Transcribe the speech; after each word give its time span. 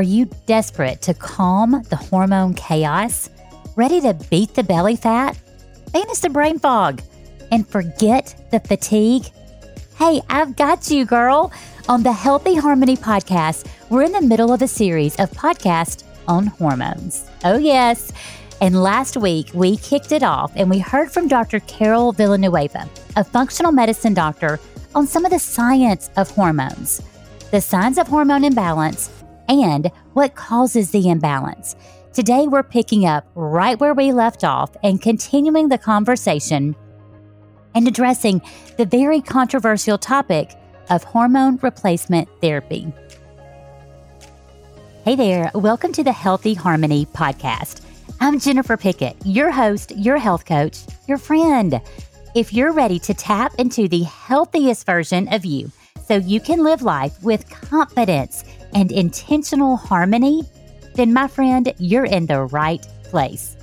Are 0.00 0.14
you 0.18 0.30
desperate 0.46 1.02
to 1.02 1.12
calm 1.12 1.82
the 1.90 1.96
hormone 1.96 2.54
chaos? 2.54 3.28
Ready 3.76 4.00
to 4.00 4.14
beat 4.30 4.54
the 4.54 4.62
belly 4.62 4.96
fat? 4.96 5.38
Banish 5.92 6.20
the 6.20 6.30
brain 6.30 6.58
fog 6.58 7.02
and 7.52 7.68
forget 7.68 8.34
the 8.50 8.60
fatigue? 8.60 9.26
Hey, 9.98 10.22
I've 10.30 10.56
got 10.56 10.90
you, 10.90 11.04
girl. 11.04 11.52
On 11.86 12.02
the 12.02 12.14
Healthy 12.14 12.54
Harmony 12.54 12.96
podcast, 12.96 13.68
we're 13.90 14.04
in 14.04 14.12
the 14.12 14.22
middle 14.22 14.54
of 14.54 14.62
a 14.62 14.66
series 14.66 15.16
of 15.16 15.30
podcasts 15.32 16.04
on 16.26 16.46
hormones. 16.46 17.28
Oh, 17.44 17.58
yes. 17.58 18.10
And 18.62 18.82
last 18.82 19.18
week, 19.18 19.50
we 19.52 19.76
kicked 19.76 20.12
it 20.12 20.22
off 20.22 20.50
and 20.56 20.70
we 20.70 20.78
heard 20.78 21.12
from 21.12 21.28
Dr. 21.28 21.60
Carol 21.60 22.12
Villanueva, 22.12 22.88
a 23.16 23.24
functional 23.24 23.70
medicine 23.70 24.14
doctor, 24.14 24.60
on 24.94 25.06
some 25.06 25.26
of 25.26 25.30
the 25.30 25.38
science 25.38 26.08
of 26.16 26.30
hormones, 26.30 27.02
the 27.50 27.60
signs 27.60 27.98
of 27.98 28.08
hormone 28.08 28.44
imbalance, 28.44 29.10
and 29.50 29.90
what 30.12 30.36
causes 30.36 30.92
the 30.92 31.08
imbalance. 31.08 31.74
Today, 32.12 32.46
we're 32.46 32.62
picking 32.62 33.04
up 33.04 33.26
right 33.34 33.78
where 33.80 33.94
we 33.94 34.12
left 34.12 34.44
off 34.44 34.70
and 34.84 35.02
continuing 35.02 35.68
the 35.68 35.78
conversation 35.78 36.76
and 37.74 37.88
addressing 37.88 38.40
the 38.76 38.86
very 38.86 39.20
controversial 39.20 39.98
topic 39.98 40.52
of 40.88 41.02
hormone 41.02 41.58
replacement 41.62 42.28
therapy. 42.40 42.92
Hey 45.04 45.16
there, 45.16 45.50
welcome 45.54 45.92
to 45.94 46.04
the 46.04 46.12
Healthy 46.12 46.54
Harmony 46.54 47.06
podcast. 47.06 47.84
I'm 48.20 48.38
Jennifer 48.38 48.76
Pickett, 48.76 49.16
your 49.24 49.50
host, 49.50 49.92
your 49.96 50.18
health 50.18 50.44
coach, 50.44 50.78
your 51.08 51.18
friend. 51.18 51.80
If 52.36 52.52
you're 52.52 52.72
ready 52.72 53.00
to 53.00 53.14
tap 53.14 53.54
into 53.58 53.88
the 53.88 54.02
healthiest 54.02 54.86
version 54.86 55.32
of 55.32 55.44
you 55.44 55.72
so 56.06 56.16
you 56.16 56.40
can 56.40 56.62
live 56.62 56.82
life 56.82 57.20
with 57.22 57.48
confidence 57.50 58.44
and 58.74 58.92
intentional 58.92 59.76
harmony, 59.76 60.42
then 60.94 61.12
my 61.12 61.28
friend, 61.28 61.72
you're 61.78 62.04
in 62.04 62.26
the 62.26 62.42
right 62.44 62.86
place. 63.04 63.56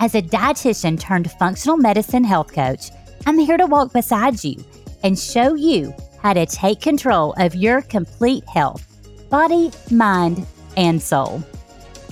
As 0.00 0.14
a 0.14 0.22
dietitian 0.22 0.98
turned 0.98 1.30
functional 1.32 1.76
medicine 1.76 2.24
health 2.24 2.52
coach, 2.52 2.90
I'm 3.26 3.38
here 3.38 3.56
to 3.56 3.66
walk 3.66 3.92
beside 3.92 4.42
you 4.44 4.64
and 5.02 5.18
show 5.18 5.54
you 5.54 5.94
how 6.22 6.32
to 6.32 6.46
take 6.46 6.80
control 6.80 7.34
of 7.38 7.54
your 7.54 7.82
complete 7.82 8.44
health, 8.48 8.86
body, 9.30 9.70
mind, 9.90 10.46
and 10.76 11.00
soul. 11.00 11.42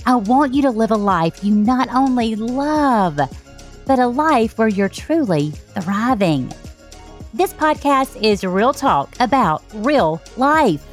I 0.05 0.15
want 0.15 0.53
you 0.53 0.61
to 0.61 0.71
live 0.71 0.91
a 0.91 0.95
life 0.95 1.43
you 1.43 1.53
not 1.53 1.89
only 1.93 2.35
love, 2.35 3.19
but 3.85 3.99
a 3.99 4.07
life 4.07 4.57
where 4.57 4.67
you're 4.67 4.89
truly 4.89 5.51
thriving. 5.51 6.51
This 7.33 7.53
podcast 7.53 8.21
is 8.21 8.43
real 8.43 8.73
talk 8.73 9.13
about 9.19 9.63
real 9.73 10.21
life. 10.37 10.86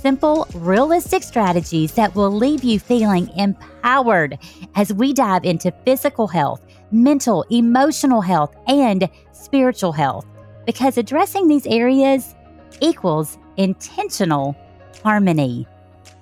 Simple, 0.00 0.46
realistic 0.54 1.22
strategies 1.22 1.92
that 1.94 2.14
will 2.14 2.30
leave 2.30 2.62
you 2.62 2.78
feeling 2.78 3.28
empowered 3.36 4.38
as 4.74 4.92
we 4.92 5.12
dive 5.12 5.44
into 5.44 5.72
physical 5.84 6.28
health, 6.28 6.64
mental, 6.92 7.44
emotional 7.50 8.20
health, 8.20 8.54
and 8.68 9.08
spiritual 9.32 9.92
health. 9.92 10.26
Because 10.64 10.98
addressing 10.98 11.48
these 11.48 11.66
areas 11.66 12.34
equals 12.80 13.38
intentional 13.56 14.54
harmony, 15.02 15.66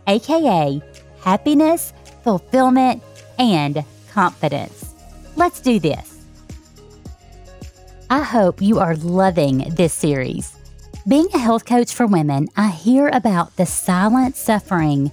aka 0.07 0.81
happiness, 1.21 1.93
fulfillment, 2.23 3.03
and 3.39 3.85
confidence. 4.13 4.95
Let's 5.37 5.61
do 5.61 5.81
this. 5.81 6.25
I 8.09 8.23
hope 8.23 8.63
you 8.63 8.79
are 8.79 8.97
loving 8.97 9.75
this 9.75 9.93
series. 9.93 10.57
Being 11.07 11.29
a 11.35 11.39
health 11.39 11.67
coach 11.67 11.95
for 11.95 12.07
women, 12.07 12.49
I 12.57 12.69
hear 12.71 13.09
about 13.09 13.55
the 13.57 13.67
silent 13.67 14.37
suffering, 14.37 15.13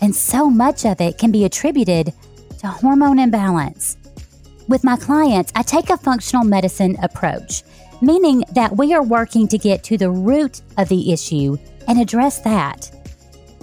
and 0.00 0.14
so 0.14 0.48
much 0.48 0.86
of 0.86 1.00
it 1.00 1.18
can 1.18 1.32
be 1.32 1.44
attributed 1.44 2.12
to 2.60 2.68
hormone 2.68 3.18
imbalance. 3.18 3.96
With 4.68 4.84
my 4.84 4.96
clients, 4.96 5.50
I 5.56 5.64
take 5.64 5.90
a 5.90 5.96
functional 5.96 6.44
medicine 6.44 6.96
approach, 7.02 7.64
meaning 8.00 8.44
that 8.52 8.76
we 8.76 8.94
are 8.94 9.02
working 9.02 9.48
to 9.48 9.58
get 9.58 9.82
to 9.84 9.98
the 9.98 10.12
root 10.12 10.60
of 10.78 10.88
the 10.88 11.12
issue 11.12 11.56
and 11.88 12.00
address 12.00 12.38
that. 12.42 12.92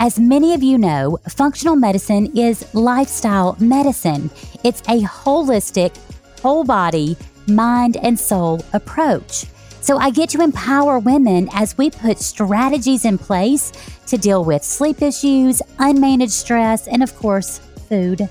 As 0.01 0.19
many 0.19 0.53
of 0.53 0.61
you 0.61 0.77
know, 0.77 1.17
functional 1.29 1.77
medicine 1.77 2.37
is 2.37 2.75
lifestyle 2.75 3.55
medicine. 3.61 4.29
It's 4.65 4.81
a 4.81 5.03
holistic, 5.03 5.97
whole 6.41 6.65
body, 6.65 7.15
mind, 7.47 7.95
and 7.95 8.19
soul 8.19 8.65
approach. 8.73 9.45
So 9.81 9.97
I 9.97 10.09
get 10.11 10.29
to 10.29 10.41
empower 10.41 10.99
women 10.99 11.49
as 11.53 11.77
we 11.77 11.89
put 11.89 12.19
strategies 12.19 13.05
in 13.05 13.17
place 13.17 13.71
to 14.07 14.17
deal 14.17 14.43
with 14.43 14.63
sleep 14.63 15.01
issues, 15.01 15.61
unmanaged 15.77 16.31
stress, 16.31 16.87
and 16.87 17.01
of 17.01 17.15
course, 17.15 17.59
food. 17.87 18.29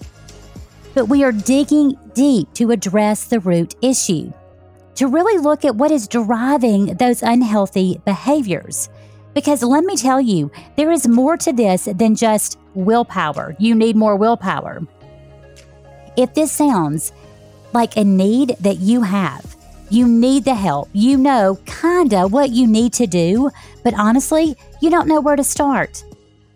But 0.94 1.06
we 1.06 1.24
are 1.24 1.32
digging 1.32 1.96
deep 2.14 2.52
to 2.54 2.70
address 2.70 3.24
the 3.24 3.40
root 3.40 3.74
issue, 3.82 4.32
to 4.96 5.06
really 5.06 5.38
look 5.38 5.64
at 5.64 5.76
what 5.76 5.90
is 5.90 6.08
driving 6.08 6.94
those 6.96 7.22
unhealthy 7.22 8.00
behaviors. 8.04 8.88
Because 9.34 9.62
let 9.62 9.84
me 9.84 9.96
tell 9.96 10.20
you, 10.20 10.50
there 10.76 10.90
is 10.90 11.06
more 11.06 11.36
to 11.36 11.52
this 11.52 11.84
than 11.84 12.14
just 12.14 12.58
willpower. 12.74 13.54
You 13.58 13.74
need 13.74 13.96
more 13.96 14.16
willpower. 14.16 14.80
If 16.16 16.34
this 16.34 16.50
sounds 16.50 17.12
like 17.72 17.96
a 17.96 18.04
need 18.04 18.56
that 18.60 18.78
you 18.78 19.02
have, 19.02 19.54
you 19.90 20.06
need 20.06 20.44
the 20.44 20.54
help. 20.54 20.88
You 20.92 21.16
know 21.16 21.58
kinda 21.66 22.28
what 22.28 22.50
you 22.50 22.66
need 22.66 22.92
to 22.94 23.06
do, 23.06 23.50
but 23.82 23.94
honestly, 23.94 24.56
you 24.80 24.90
don't 24.90 25.08
know 25.08 25.20
where 25.20 25.36
to 25.36 25.44
start. 25.44 26.04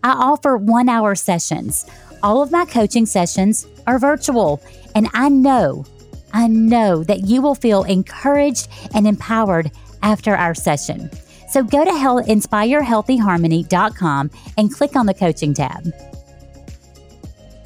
I 0.03 0.13
offer 0.13 0.57
one 0.57 0.89
hour 0.89 1.15
sessions. 1.15 1.87
All 2.23 2.43
of 2.43 2.51
my 2.51 2.65
coaching 2.65 3.05
sessions 3.07 3.67
are 3.87 3.99
virtual, 3.99 4.63
and 4.95 5.09
I 5.15 5.29
know, 5.29 5.85
I 6.33 6.49
know 6.49 7.05
that 7.05 7.25
you 7.25 7.43
will 7.43 7.55
feel 7.55 7.85
encouraged 7.85 8.69
and 8.95 9.07
empowered 9.07 9.71
after 10.03 10.37
our 10.37 10.55
session. 10.55 11.11
So 11.49 11.63
go 11.63 11.85
to 11.85 11.91
inspirehealthyharmony.com 11.91 14.31
and 14.57 14.75
click 14.75 14.97
on 14.97 15.07
the 15.07 15.15
coaching 15.15 15.55
tab. 15.55 15.93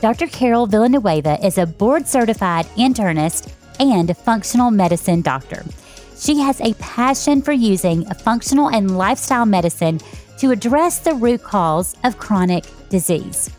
Dr. 0.01 0.27
Carol 0.27 0.67
Villanueva 0.67 1.39
is 1.45 1.57
a 1.57 1.67
board 1.67 2.07
certified 2.07 2.67
internist 2.77 3.51
and 3.81 4.11
a 4.11 4.15
functional 4.15 4.71
medicine 4.71 5.23
doctor. 5.23 5.65
She 6.19 6.39
has 6.41 6.61
a 6.61 6.75
passion 6.75 7.43
for 7.43 7.53
using 7.53 8.05
functional 8.07 8.71
and 8.71 8.97
lifestyle 8.97 9.47
medicine 9.47 10.01
to 10.39 10.51
address 10.51 10.99
the 10.99 11.15
root 11.15 11.43
cause 11.43 11.95
of 12.05 12.19
chronic 12.19 12.65
disease. 12.89 13.51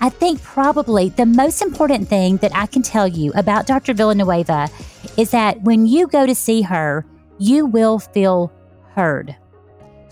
I 0.00 0.10
think 0.10 0.42
probably 0.42 1.08
the 1.10 1.26
most 1.26 1.62
important 1.62 2.08
thing 2.08 2.36
that 2.38 2.54
I 2.54 2.66
can 2.66 2.82
tell 2.82 3.08
you 3.08 3.32
about 3.34 3.66
Dr. 3.66 3.94
Villanueva 3.94 4.68
is 5.16 5.30
that 5.30 5.62
when 5.62 5.86
you 5.86 6.06
go 6.08 6.26
to 6.26 6.34
see 6.34 6.62
her, 6.62 7.06
you 7.38 7.66
will 7.66 7.98
feel 7.98 8.52
heard. 8.94 9.34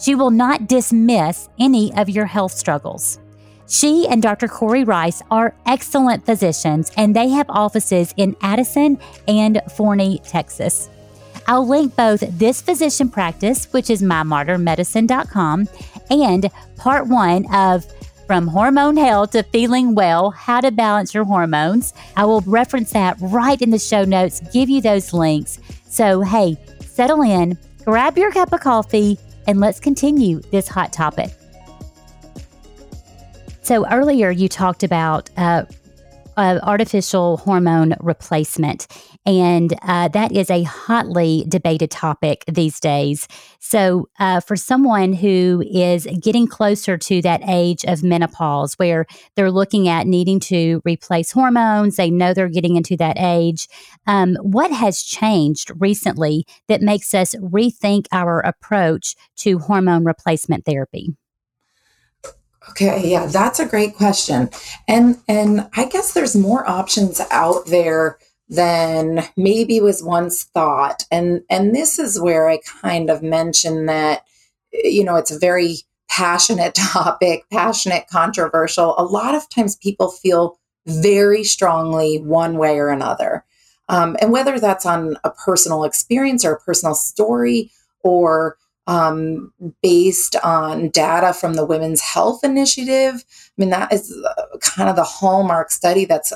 She 0.00 0.14
will 0.14 0.30
not 0.30 0.66
dismiss 0.66 1.48
any 1.60 1.94
of 1.94 2.08
your 2.08 2.26
health 2.26 2.52
struggles. 2.52 3.18
She 3.68 4.06
and 4.08 4.22
Dr. 4.22 4.48
Corey 4.48 4.84
Rice 4.84 5.22
are 5.30 5.54
excellent 5.66 6.26
physicians, 6.26 6.90
and 6.96 7.16
they 7.16 7.28
have 7.30 7.48
offices 7.48 8.12
in 8.16 8.36
Addison 8.42 8.98
and 9.26 9.60
Forney, 9.76 10.20
Texas. 10.24 10.90
I'll 11.46 11.66
link 11.66 11.96
both 11.96 12.20
this 12.38 12.60
physician 12.60 13.08
practice, 13.08 13.72
which 13.72 13.90
is 13.90 14.02
mymodernmedicine.com, 14.02 15.68
and 16.10 16.50
part 16.76 17.06
one 17.06 17.52
of 17.54 17.84
From 18.26 18.46
Hormone 18.46 18.96
Hell 18.96 19.26
to 19.28 19.42
Feeling 19.42 19.94
Well 19.94 20.30
How 20.30 20.60
to 20.60 20.70
Balance 20.70 21.14
Your 21.14 21.24
Hormones. 21.24 21.94
I 22.16 22.24
will 22.24 22.42
reference 22.42 22.92
that 22.92 23.16
right 23.20 23.60
in 23.60 23.70
the 23.70 23.78
show 23.78 24.04
notes, 24.04 24.40
give 24.52 24.68
you 24.68 24.80
those 24.80 25.12
links. 25.12 25.58
So, 25.88 26.20
hey, 26.20 26.56
settle 26.80 27.22
in, 27.22 27.58
grab 27.84 28.16
your 28.16 28.32
cup 28.32 28.52
of 28.52 28.60
coffee, 28.60 29.18
and 29.46 29.58
let's 29.60 29.80
continue 29.80 30.40
this 30.50 30.68
hot 30.68 30.92
topic. 30.92 31.30
So 33.62 33.86
earlier 33.88 34.30
you 34.30 34.48
talked 34.48 34.82
about 34.82 35.30
uh, 35.36 35.64
uh, 36.36 36.58
artificial 36.62 37.36
hormone 37.36 37.94
replacement, 38.00 38.86
and 39.24 39.72
uh, 39.82 40.08
that 40.08 40.32
is 40.32 40.50
a 40.50 40.64
hotly 40.64 41.44
debated 41.46 41.90
topic 41.90 42.44
these 42.50 42.80
days. 42.80 43.28
So, 43.60 44.08
uh, 44.18 44.40
for 44.40 44.56
someone 44.56 45.12
who 45.12 45.62
is 45.70 46.08
getting 46.20 46.46
closer 46.48 46.98
to 46.98 47.22
that 47.22 47.42
age 47.46 47.84
of 47.84 48.02
menopause, 48.02 48.74
where 48.74 49.06
they're 49.36 49.50
looking 49.50 49.88
at 49.88 50.06
needing 50.06 50.40
to 50.40 50.80
replace 50.84 51.30
hormones, 51.30 51.96
they 51.96 52.10
know 52.10 52.34
they're 52.34 52.48
getting 52.48 52.76
into 52.76 52.96
that 52.96 53.16
age. 53.18 53.68
Um, 54.06 54.36
what 54.42 54.72
has 54.72 55.02
changed 55.02 55.70
recently 55.78 56.46
that 56.68 56.82
makes 56.82 57.14
us 57.14 57.34
rethink 57.36 58.06
our 58.10 58.40
approach 58.40 59.14
to 59.36 59.58
hormone 59.58 60.04
replacement 60.04 60.64
therapy? 60.64 61.14
Okay, 62.70 63.10
yeah, 63.10 63.26
that's 63.26 63.58
a 63.58 63.66
great 63.66 63.96
question. 63.96 64.50
And 64.88 65.18
and 65.28 65.68
I 65.74 65.86
guess 65.86 66.12
there's 66.12 66.36
more 66.36 66.68
options 66.68 67.20
out 67.30 67.66
there 67.66 68.18
than 68.48 69.24
maybe 69.36 69.80
was 69.80 70.02
once 70.02 70.44
thought. 70.44 71.04
And 71.10 71.42
and 71.50 71.74
this 71.74 71.98
is 71.98 72.20
where 72.20 72.48
I 72.48 72.60
kind 72.82 73.10
of 73.10 73.22
mention 73.22 73.86
that 73.86 74.24
you 74.72 75.04
know, 75.04 75.16
it's 75.16 75.30
a 75.30 75.38
very 75.38 75.78
passionate 76.08 76.74
topic, 76.76 77.44
passionate, 77.50 78.06
controversial, 78.10 78.94
a 78.98 79.04
lot 79.04 79.34
of 79.34 79.48
times 79.50 79.76
people 79.76 80.10
feel 80.10 80.58
very 80.86 81.44
strongly 81.44 82.18
one 82.18 82.58
way 82.58 82.78
or 82.78 82.88
another. 82.88 83.44
Um, 83.88 84.16
and 84.20 84.32
whether 84.32 84.58
that's 84.58 84.86
on 84.86 85.16
a 85.24 85.30
personal 85.30 85.84
experience 85.84 86.44
or 86.44 86.52
a 86.54 86.60
personal 86.60 86.94
story 86.94 87.70
or 88.02 88.56
um, 88.86 89.52
based 89.82 90.36
on 90.42 90.88
data 90.90 91.32
from 91.32 91.54
the 91.54 91.64
Women's 91.64 92.00
Health 92.00 92.42
Initiative. 92.42 93.24
I 93.26 93.52
mean, 93.56 93.70
that 93.70 93.92
is 93.92 94.12
uh, 94.12 94.58
kind 94.60 94.90
of 94.90 94.96
the 94.96 95.04
hallmark 95.04 95.70
study 95.70 96.04
that's 96.04 96.32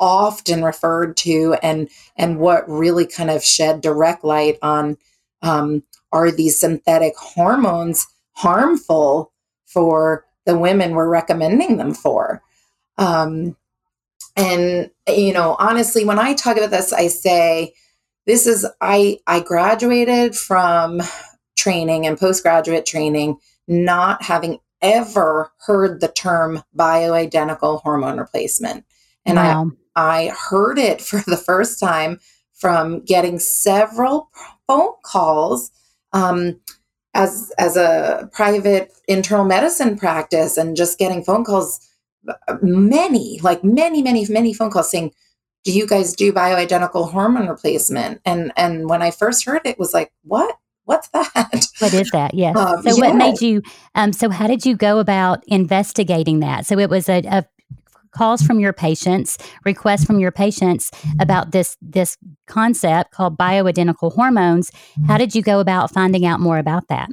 often 0.00 0.62
referred 0.62 1.16
to 1.16 1.56
and 1.62 1.88
and 2.16 2.38
what 2.38 2.68
really 2.68 3.06
kind 3.06 3.30
of 3.30 3.42
shed 3.42 3.80
direct 3.80 4.24
light 4.24 4.56
on 4.62 4.96
um, 5.42 5.82
are 6.12 6.30
these 6.30 6.58
synthetic 6.58 7.14
hormones 7.16 8.06
harmful 8.32 9.32
for 9.66 10.24
the 10.46 10.56
women 10.56 10.94
we're 10.94 11.08
recommending 11.08 11.76
them 11.78 11.92
for 11.92 12.42
um, 12.96 13.56
and 14.36 14.90
you 15.08 15.32
know 15.32 15.56
honestly 15.58 16.04
when 16.04 16.18
i 16.18 16.32
talk 16.32 16.56
about 16.56 16.70
this 16.70 16.92
i 16.92 17.08
say 17.08 17.72
this 18.26 18.46
is 18.46 18.66
i 18.80 19.18
i 19.26 19.40
graduated 19.40 20.34
from 20.36 21.00
training 21.68 22.06
and 22.06 22.18
postgraduate 22.18 22.86
training 22.86 23.36
not 23.66 24.22
having 24.22 24.58
ever 24.80 25.52
heard 25.66 26.00
the 26.00 26.08
term 26.08 26.62
bioidentical 26.74 27.82
hormone 27.82 28.16
replacement. 28.16 28.86
And 29.26 29.36
wow. 29.36 29.70
I 29.94 30.28
I 30.28 30.32
heard 30.50 30.78
it 30.78 31.02
for 31.08 31.22
the 31.26 31.36
first 31.36 31.78
time 31.78 32.20
from 32.54 33.04
getting 33.04 33.38
several 33.38 34.30
phone 34.66 34.92
calls 35.04 35.70
um, 36.12 36.58
as 37.12 37.52
as 37.58 37.76
a 37.76 38.30
private 38.32 38.92
internal 39.06 39.44
medicine 39.44 39.98
practice 39.98 40.56
and 40.56 40.74
just 40.74 40.98
getting 40.98 41.22
phone 41.22 41.44
calls 41.44 41.86
many 42.62 43.38
like 43.42 43.62
many 43.62 44.02
many 44.02 44.26
many 44.28 44.54
phone 44.54 44.70
calls 44.70 44.90
saying 44.90 45.12
do 45.64 45.72
you 45.72 45.86
guys 45.86 46.14
do 46.14 46.32
bioidentical 46.32 47.10
hormone 47.10 47.48
replacement? 47.48 48.22
And 48.24 48.52
and 48.56 48.88
when 48.88 49.02
i 49.02 49.10
first 49.10 49.44
heard 49.44 49.62
it, 49.66 49.72
it 49.72 49.78
was 49.78 49.92
like 49.92 50.12
what 50.22 50.56
what's 50.88 51.08
that 51.08 51.66
what 51.78 51.92
is 51.92 52.10
that 52.10 52.32
yes 52.34 52.56
um, 52.56 52.82
so 52.82 52.96
what 52.96 53.14
made 53.14 53.40
you 53.40 53.62
um 53.94 54.12
so 54.12 54.30
how 54.30 54.46
did 54.46 54.64
you 54.64 54.74
go 54.74 54.98
about 54.98 55.44
investigating 55.46 56.40
that 56.40 56.64
so 56.66 56.78
it 56.78 56.88
was 56.88 57.08
a, 57.08 57.22
a 57.26 57.44
calls 58.10 58.42
from 58.42 58.58
your 58.58 58.72
patients, 58.72 59.38
requests 59.64 60.04
from 60.04 60.18
your 60.18 60.32
patients 60.32 60.90
about 61.20 61.52
this 61.52 61.76
this 61.80 62.16
concept 62.46 63.12
called 63.12 63.38
bioidentical 63.38 64.12
hormones. 64.12 64.70
How 65.06 65.18
did 65.18 65.34
you 65.34 65.42
go 65.42 65.60
about 65.60 65.92
finding 65.92 66.26
out 66.26 66.40
more 66.40 66.58
about 66.58 66.88
that? 66.88 67.08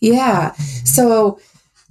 Yeah. 0.00 0.52
So 0.84 1.38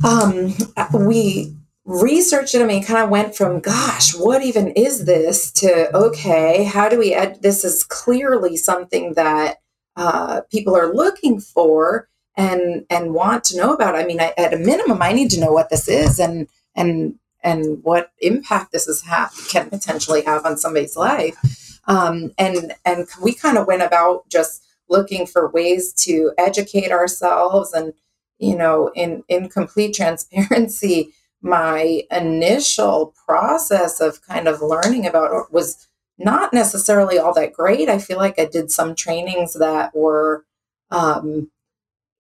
um, 0.04 0.54
we 0.94 1.56
researched 1.86 2.56
it. 2.56 2.62
I 2.62 2.66
mean, 2.66 2.84
kind 2.84 3.04
of 3.04 3.10
went 3.10 3.36
from, 3.36 3.60
gosh, 3.60 4.16
what 4.16 4.44
even 4.44 4.70
is 4.70 5.06
this 5.06 5.52
to, 5.54 5.96
okay, 5.96 6.64
how 6.64 6.90
do 6.90 6.98
we, 6.98 7.14
add, 7.14 7.42
this 7.42 7.64
is 7.64 7.84
clearly 7.84 8.58
something 8.58 9.14
that 9.14 9.58
uh, 10.00 10.42
people 10.50 10.76
are 10.76 10.94
looking 10.94 11.40
for 11.40 12.08
and, 12.38 12.86
and 12.90 13.14
want 13.14 13.44
to 13.46 13.58
know 13.58 13.74
about. 13.74 13.96
I 13.96 14.06
mean, 14.06 14.22
I, 14.22 14.34
at 14.38 14.54
a 14.54 14.58
minimum, 14.58 15.02
I 15.02 15.12
need 15.12 15.30
to 15.32 15.40
know 15.40 15.52
what 15.52 15.70
this 15.70 15.88
is 15.88 16.20
and, 16.20 16.48
and 16.76 17.16
and 17.42 17.84
what 17.84 18.12
impact 18.20 18.72
this 18.72 18.88
is 18.88 19.02
can 19.50 19.70
potentially 19.70 20.22
have 20.24 20.46
on 20.46 20.58
somebody's 20.58 20.98
life. 20.98 21.80
Um, 21.86 22.34
and 22.38 22.76
and 22.86 23.08
we 23.22 23.34
kind 23.34 23.58
of 23.58 23.68
went 23.68 23.82
about 23.82 24.28
just 24.30 24.64
looking 24.90 25.26
for 25.26 25.50
ways 25.50 25.94
to 25.94 26.32
educate 26.38 26.92
ourselves 26.92 27.74
and 27.74 27.94
you 28.40 28.56
know 28.56 28.92
in 28.96 29.24
in 29.28 29.50
complete 29.50 29.94
transparency 29.96 31.14
my 31.42 32.04
initial 32.12 33.14
process 33.26 34.02
of 34.02 34.22
kind 34.22 34.48
of 34.48 34.62
learning 34.62 35.08
about 35.08 35.52
was 35.54 35.88
not 36.20 36.54
necessarily 36.54 37.18
all 37.18 37.34
that 37.34 37.54
great 37.54 37.90
i 37.90 37.98
feel 37.98 38.18
like 38.18 38.38
i 38.40 38.46
did 38.46 38.70
some 38.70 38.94
trainings 38.94 39.54
that 39.54 39.96
were 39.96 40.46
um, 40.92 41.50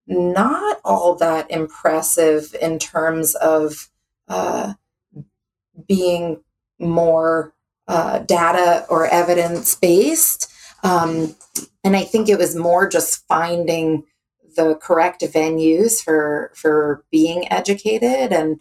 not 0.07 0.79
all 0.83 1.15
that 1.15 1.49
impressive 1.51 2.55
in 2.59 2.79
terms 2.79 3.35
of 3.35 3.89
uh, 4.27 4.73
being 5.87 6.41
more 6.79 7.53
uh, 7.87 8.19
data 8.19 8.85
or 8.89 9.07
evidence 9.07 9.75
based. 9.75 10.51
Um, 10.83 11.35
and 11.83 11.95
I 11.95 12.03
think 12.03 12.27
it 12.27 12.37
was 12.37 12.55
more 12.55 12.87
just 12.87 13.25
finding 13.27 14.03
the 14.55 14.75
correct 14.75 15.21
venues 15.21 16.03
for 16.03 16.51
for 16.55 17.03
being 17.11 17.51
educated. 17.51 18.33
And 18.33 18.59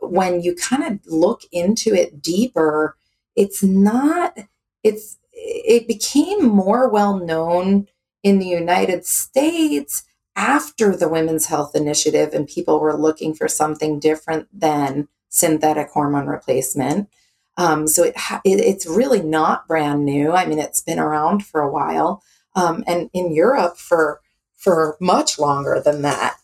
when 0.00 0.40
you 0.40 0.54
kind 0.54 0.84
of 0.84 1.00
look 1.06 1.42
into 1.52 1.94
it 1.94 2.22
deeper, 2.22 2.96
it's 3.36 3.62
not. 3.62 4.38
It's 4.82 5.18
it 5.32 5.86
became 5.86 6.44
more 6.46 6.88
well 6.88 7.18
known 7.18 7.86
in 8.22 8.38
the 8.38 8.46
United 8.46 9.06
States 9.06 10.04
after 10.34 10.96
the 10.96 11.08
Women's 11.08 11.46
Health 11.46 11.74
Initiative, 11.74 12.32
and 12.32 12.46
people 12.46 12.80
were 12.80 12.96
looking 12.96 13.34
for 13.34 13.48
something 13.48 13.98
different 13.98 14.48
than 14.52 15.08
synthetic 15.28 15.90
hormone 15.90 16.26
replacement. 16.26 17.08
Um, 17.56 17.88
so 17.88 18.04
it, 18.04 18.14
it, 18.44 18.60
it's 18.60 18.86
really 18.86 19.20
not 19.20 19.66
brand 19.66 20.04
new. 20.04 20.32
I 20.32 20.46
mean, 20.46 20.60
it's 20.60 20.80
been 20.80 21.00
around 21.00 21.44
for 21.44 21.60
a 21.60 21.70
while, 21.70 22.22
um, 22.54 22.84
and 22.86 23.10
in 23.12 23.34
Europe 23.34 23.76
for 23.76 24.20
for 24.56 24.96
much 25.00 25.38
longer 25.38 25.80
than 25.84 26.02
that. 26.02 26.36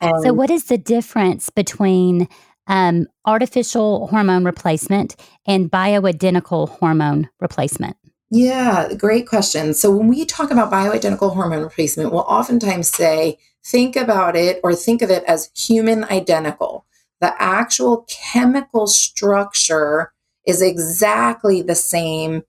And 0.00 0.22
so, 0.22 0.32
what 0.32 0.50
is 0.50 0.64
the 0.64 0.78
difference 0.78 1.50
between 1.50 2.28
um, 2.66 3.06
artificial 3.24 4.06
hormone 4.08 4.44
replacement 4.44 5.16
and 5.46 5.70
bioidentical 5.70 6.68
hormone 6.68 7.28
replacement? 7.40 7.96
Yeah, 8.30 8.92
great 8.94 9.28
question. 9.28 9.74
So, 9.74 9.90
when 9.90 10.08
we 10.08 10.24
talk 10.24 10.50
about 10.50 10.72
bioidentical 10.72 11.34
hormone 11.34 11.62
replacement, 11.62 12.10
we'll 12.10 12.22
oftentimes 12.22 12.88
say, 12.88 13.38
think 13.64 13.96
about 13.96 14.34
it 14.34 14.60
or 14.64 14.74
think 14.74 15.02
of 15.02 15.10
it 15.10 15.24
as 15.24 15.50
human 15.54 16.04
identical 16.04 16.84
the 17.24 17.42
actual 17.42 18.06
chemical 18.06 18.86
structure 18.86 20.12
is 20.46 20.60
exactly 20.60 21.62
the 21.62 21.74
same 21.74 22.42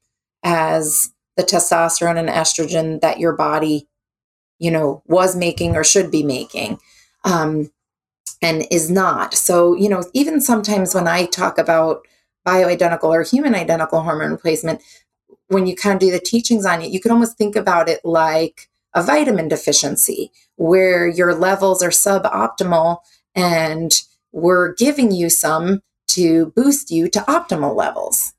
as 0.43 1.13
the 1.37 1.43
testosterone 1.43 2.17
and 2.17 2.27
estrogen 2.27 2.99
that 2.99 3.17
your 3.17 3.31
body 3.31 3.87
you 4.59 4.69
know 4.69 5.01
was 5.05 5.33
making 5.33 5.77
or 5.77 5.83
should 5.85 6.11
be 6.11 6.23
making 6.23 6.77
um, 7.23 7.71
and 8.41 8.65
is 8.71 8.89
not 8.89 9.33
so 9.33 9.75
you 9.75 9.89
know 9.89 10.03
even 10.13 10.41
sometimes 10.41 10.93
when 10.93 11.07
i 11.07 11.25
talk 11.25 11.57
about 11.57 12.05
bioidentical 12.45 13.09
or 13.09 13.23
human 13.23 13.55
identical 13.55 14.01
hormone 14.01 14.31
replacement 14.31 14.81
when 15.47 15.65
you 15.65 15.75
kind 15.75 15.95
of 15.95 15.99
do 15.99 16.11
the 16.11 16.19
teachings 16.19 16.65
on 16.65 16.81
it 16.81 16.91
you 16.91 16.99
can 16.99 17.11
almost 17.11 17.37
think 17.37 17.55
about 17.55 17.89
it 17.89 17.99
like 18.03 18.69
a 18.93 19.03
vitamin 19.03 19.47
deficiency 19.47 20.31
where 20.55 21.07
your 21.07 21.33
levels 21.33 21.83
are 21.83 21.89
suboptimal 21.89 22.97
and 23.35 23.91
we're 24.31 24.73
giving 24.73 25.11
you 25.11 25.29
some 25.29 25.81
to 26.07 26.47
boost 26.55 26.91
you 26.91 27.09
to 27.09 27.19
optimal 27.21 27.75
levels. 27.75 28.33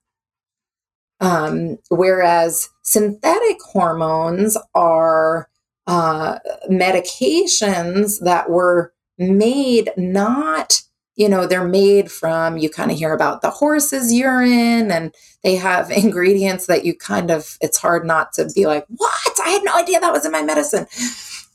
Um, 1.21 1.79
whereas 1.91 2.69
synthetic 2.83 3.57
hormones 3.62 4.57
are 4.75 5.49
uh, 5.87 6.38
medications 6.71 8.23
that 8.23 8.50
were 8.50 8.93
made 9.19 9.91
not, 9.97 10.83
you 11.17 11.29
know, 11.29 11.47
they're 11.47 11.67
made 11.67 12.11
from, 12.11 12.59
you 12.59 12.69
kind 12.69 12.91
of 12.91 12.99
hear 12.99 13.13
about 13.15 13.43
the 13.43 13.51
horse's 13.51 14.13
urine 14.13 14.91
and 14.91 15.15
they 15.43 15.57
have 15.57 15.91
ingredients 16.05 16.67
that 16.67 16.85
you 16.85 16.95
kind 16.97 17.31
of, 17.31 17.57
it's 17.61 17.79
hard 17.79 18.07
not 18.07 18.33
to 18.35 18.49
be 18.55 18.67
like, 18.67 18.85
what? 18.89 19.41
I 19.45 19.51
had 19.51 19.63
no 19.65 19.77
idea 19.77 20.01
that 20.01 20.13
was 20.13 20.25
in 20.27 20.33
my 20.33 20.43
medicine. 20.43 20.87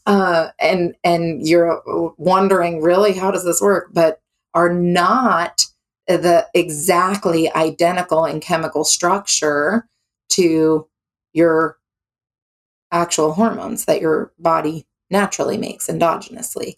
Uh, 0.08 0.50
and 0.60 0.96
and 1.04 1.48
you're 1.48 1.82
wondering 2.18 2.82
really 2.82 3.14
how 3.14 3.30
does 3.30 3.46
this 3.46 3.62
work 3.62 3.90
but 3.94 4.20
are 4.56 4.74
not 4.74 5.64
the 6.08 6.48
exactly 6.56 7.54
identical 7.54 8.26
in 8.26 8.40
chemical 8.40 8.84
structure 8.84 9.88
to 10.30 10.88
your 11.34 11.78
actual 12.92 13.34
hormones 13.34 13.86
that 13.86 14.02
your 14.02 14.34
body 14.40 14.86
naturally 15.10 15.58
makes 15.58 15.88
endogenously. 15.88 16.78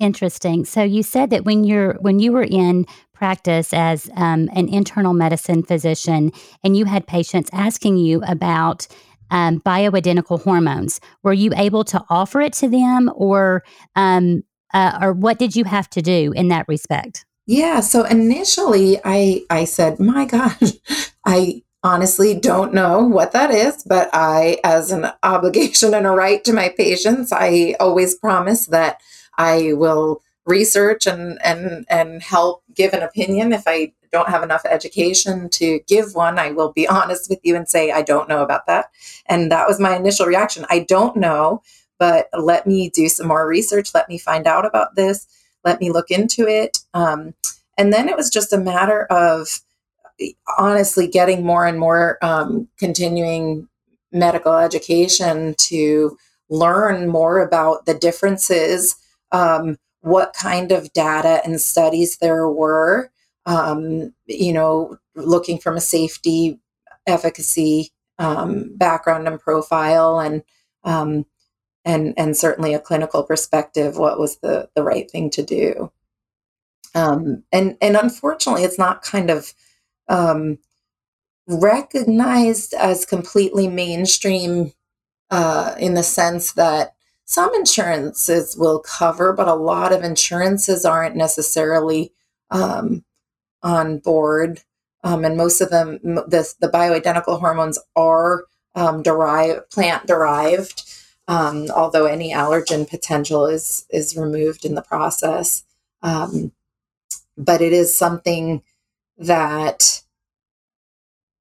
Interesting. 0.00 0.64
So 0.64 0.82
you 0.82 1.02
said 1.02 1.30
that 1.30 1.44
when 1.44 1.64
you're 1.64 1.94
when 2.00 2.18
you 2.18 2.32
were 2.32 2.44
in 2.44 2.86
practice 3.12 3.72
as 3.72 4.10
um, 4.16 4.50
an 4.52 4.68
internal 4.68 5.14
medicine 5.14 5.62
physician, 5.62 6.32
and 6.64 6.76
you 6.76 6.84
had 6.84 7.06
patients 7.06 7.48
asking 7.52 7.98
you 7.98 8.20
about 8.26 8.88
um, 9.30 9.60
bioidentical 9.60 10.42
hormones, 10.42 11.00
were 11.22 11.32
you 11.32 11.52
able 11.56 11.84
to 11.84 12.04
offer 12.10 12.40
it 12.40 12.52
to 12.54 12.68
them, 12.68 13.10
or 13.14 13.62
um, 13.94 14.42
uh, 14.72 14.98
or 15.00 15.12
what 15.12 15.38
did 15.38 15.54
you 15.54 15.64
have 15.64 15.88
to 15.90 16.02
do 16.02 16.32
in 16.34 16.48
that 16.48 16.66
respect? 16.66 17.24
Yeah. 17.46 17.80
So 17.80 18.04
initially, 18.04 18.98
I 19.04 19.44
I 19.48 19.64
said, 19.64 20.00
"My 20.00 20.24
gosh, 20.24 20.72
I 21.24 21.62
honestly 21.84 22.34
don't 22.34 22.72
know 22.72 23.00
what 23.00 23.32
that 23.32 23.50
is, 23.50 23.84
but 23.84 24.08
I, 24.12 24.58
as 24.64 24.90
an 24.90 25.06
obligation 25.22 25.94
and 25.94 26.06
a 26.06 26.10
right 26.10 26.42
to 26.44 26.52
my 26.52 26.70
patients, 26.70 27.30
I 27.30 27.76
always 27.78 28.14
promise 28.14 28.66
that 28.66 29.00
I 29.38 29.72
will 29.74 30.22
research 30.46 31.06
and 31.06 31.38
and 31.42 31.86
and 31.88 32.22
help 32.22 32.62
give 32.74 32.92
an 32.92 33.02
opinion 33.02 33.52
if 33.52 33.64
I 33.66 33.92
don't 34.12 34.28
have 34.28 34.42
enough 34.42 34.64
education 34.64 35.48
to 35.50 35.80
give 35.88 36.14
one. 36.14 36.38
I 36.38 36.52
will 36.52 36.72
be 36.72 36.86
honest 36.98 37.28
with 37.28 37.40
you 37.42 37.56
and 37.56 37.68
say 37.68 37.90
I 37.90 38.02
don't 38.02 38.28
know 38.28 38.42
about 38.42 38.66
that. 38.66 38.90
And 39.26 39.50
that 39.50 39.66
was 39.66 39.80
my 39.80 39.96
initial 39.96 40.26
reaction. 40.26 40.66
I 40.70 40.80
don't 40.80 41.16
know, 41.16 41.62
but 41.98 42.28
let 42.32 42.66
me 42.66 42.90
do 42.90 43.08
some 43.08 43.26
more 43.26 43.46
research. 43.46 43.94
Let 43.94 44.08
me 44.08 44.18
find 44.18 44.46
out 44.46 44.66
about 44.66 44.94
this. 44.96 45.26
Let 45.64 45.80
me 45.80 45.90
look 45.90 46.10
into 46.10 46.46
it. 46.46 46.78
Um, 46.92 47.34
and 47.76 47.92
then 47.92 48.08
it 48.08 48.16
was 48.16 48.30
just 48.30 48.52
a 48.52 48.58
matter 48.58 49.04
of 49.06 49.60
honestly 50.58 51.08
getting 51.08 51.44
more 51.44 51.66
and 51.66 51.78
more 51.78 52.18
um, 52.22 52.68
continuing 52.78 53.68
medical 54.12 54.54
education 54.54 55.54
to 55.58 56.16
learn 56.48 57.08
more 57.08 57.40
about 57.40 57.86
the 57.86 57.94
differences, 57.94 58.94
um, 59.34 59.76
what 60.00 60.32
kind 60.32 60.70
of 60.70 60.92
data 60.92 61.42
and 61.44 61.60
studies 61.60 62.18
there 62.18 62.48
were, 62.48 63.10
um, 63.46 64.14
you 64.26 64.52
know, 64.52 64.96
looking 65.16 65.58
from 65.58 65.76
a 65.76 65.80
safety, 65.80 66.60
efficacy 67.06 67.90
um, 68.18 68.70
background 68.76 69.26
and 69.26 69.40
profile, 69.40 70.20
and 70.20 70.44
um, 70.84 71.26
and 71.84 72.14
and 72.16 72.36
certainly 72.36 72.74
a 72.74 72.78
clinical 72.78 73.24
perspective, 73.24 73.98
what 73.98 74.20
was 74.20 74.38
the 74.38 74.70
the 74.76 74.84
right 74.84 75.10
thing 75.10 75.30
to 75.30 75.42
do. 75.42 75.90
Um, 76.94 77.42
and 77.50 77.76
and 77.82 77.96
unfortunately, 77.96 78.62
it's 78.62 78.78
not 78.78 79.02
kind 79.02 79.30
of 79.30 79.52
um, 80.08 80.58
recognized 81.48 82.72
as 82.74 83.04
completely 83.04 83.66
mainstream 83.66 84.72
uh, 85.30 85.74
in 85.78 85.94
the 85.94 86.04
sense 86.04 86.52
that 86.52 86.94
some 87.24 87.54
insurances 87.54 88.56
will 88.56 88.80
cover, 88.80 89.32
but 89.32 89.48
a 89.48 89.54
lot 89.54 89.92
of 89.92 90.04
insurances 90.04 90.84
aren't 90.84 91.16
necessarily 91.16 92.12
um, 92.50 93.04
on 93.62 93.98
board. 93.98 94.60
Um, 95.02 95.24
and 95.24 95.36
most 95.36 95.60
of 95.60 95.70
them, 95.70 95.98
the, 96.02 96.54
the 96.60 96.68
bioidentical 96.68 97.40
hormones 97.40 97.78
are 97.96 98.44
um, 98.74 99.02
derived, 99.02 99.70
plant 99.70 100.06
derived, 100.06 100.82
um, 101.28 101.70
although 101.70 102.06
any 102.06 102.32
allergen 102.32 102.88
potential 102.88 103.46
is 103.46 103.86
is 103.90 104.16
removed 104.16 104.64
in 104.64 104.74
the 104.74 104.82
process. 104.82 105.64
Um, 106.02 106.52
but 107.36 107.60
it 107.60 107.72
is 107.72 107.96
something 107.96 108.62
that 109.18 110.02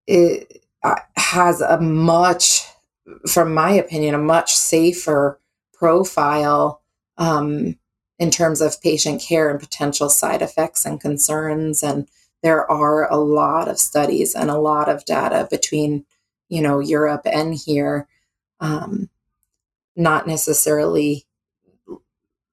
it 0.07 0.63
uh, 0.83 0.95
has 1.15 1.61
a 1.61 1.79
much, 1.79 2.65
from 3.27 3.53
my 3.53 3.71
opinion, 3.71 4.15
a 4.15 4.19
much 4.19 4.55
safer 4.55 5.39
profile 5.83 6.81
um, 7.17 7.77
in 8.17 8.31
terms 8.31 8.61
of 8.61 8.81
patient 8.81 9.21
care 9.21 9.49
and 9.49 9.59
potential 9.59 10.07
side 10.07 10.41
effects 10.41 10.85
and 10.85 11.01
concerns. 11.01 11.83
And 11.83 12.07
there 12.41 12.69
are 12.71 13.11
a 13.11 13.17
lot 13.17 13.67
of 13.67 13.77
studies 13.77 14.33
and 14.33 14.49
a 14.49 14.57
lot 14.57 14.87
of 14.87 15.03
data 15.03 15.45
between, 15.51 16.05
you 16.47 16.61
know, 16.61 16.79
Europe 16.79 17.23
and 17.25 17.53
here. 17.53 18.07
Um, 18.61 19.09
not 19.97 20.25
necessarily 20.25 21.25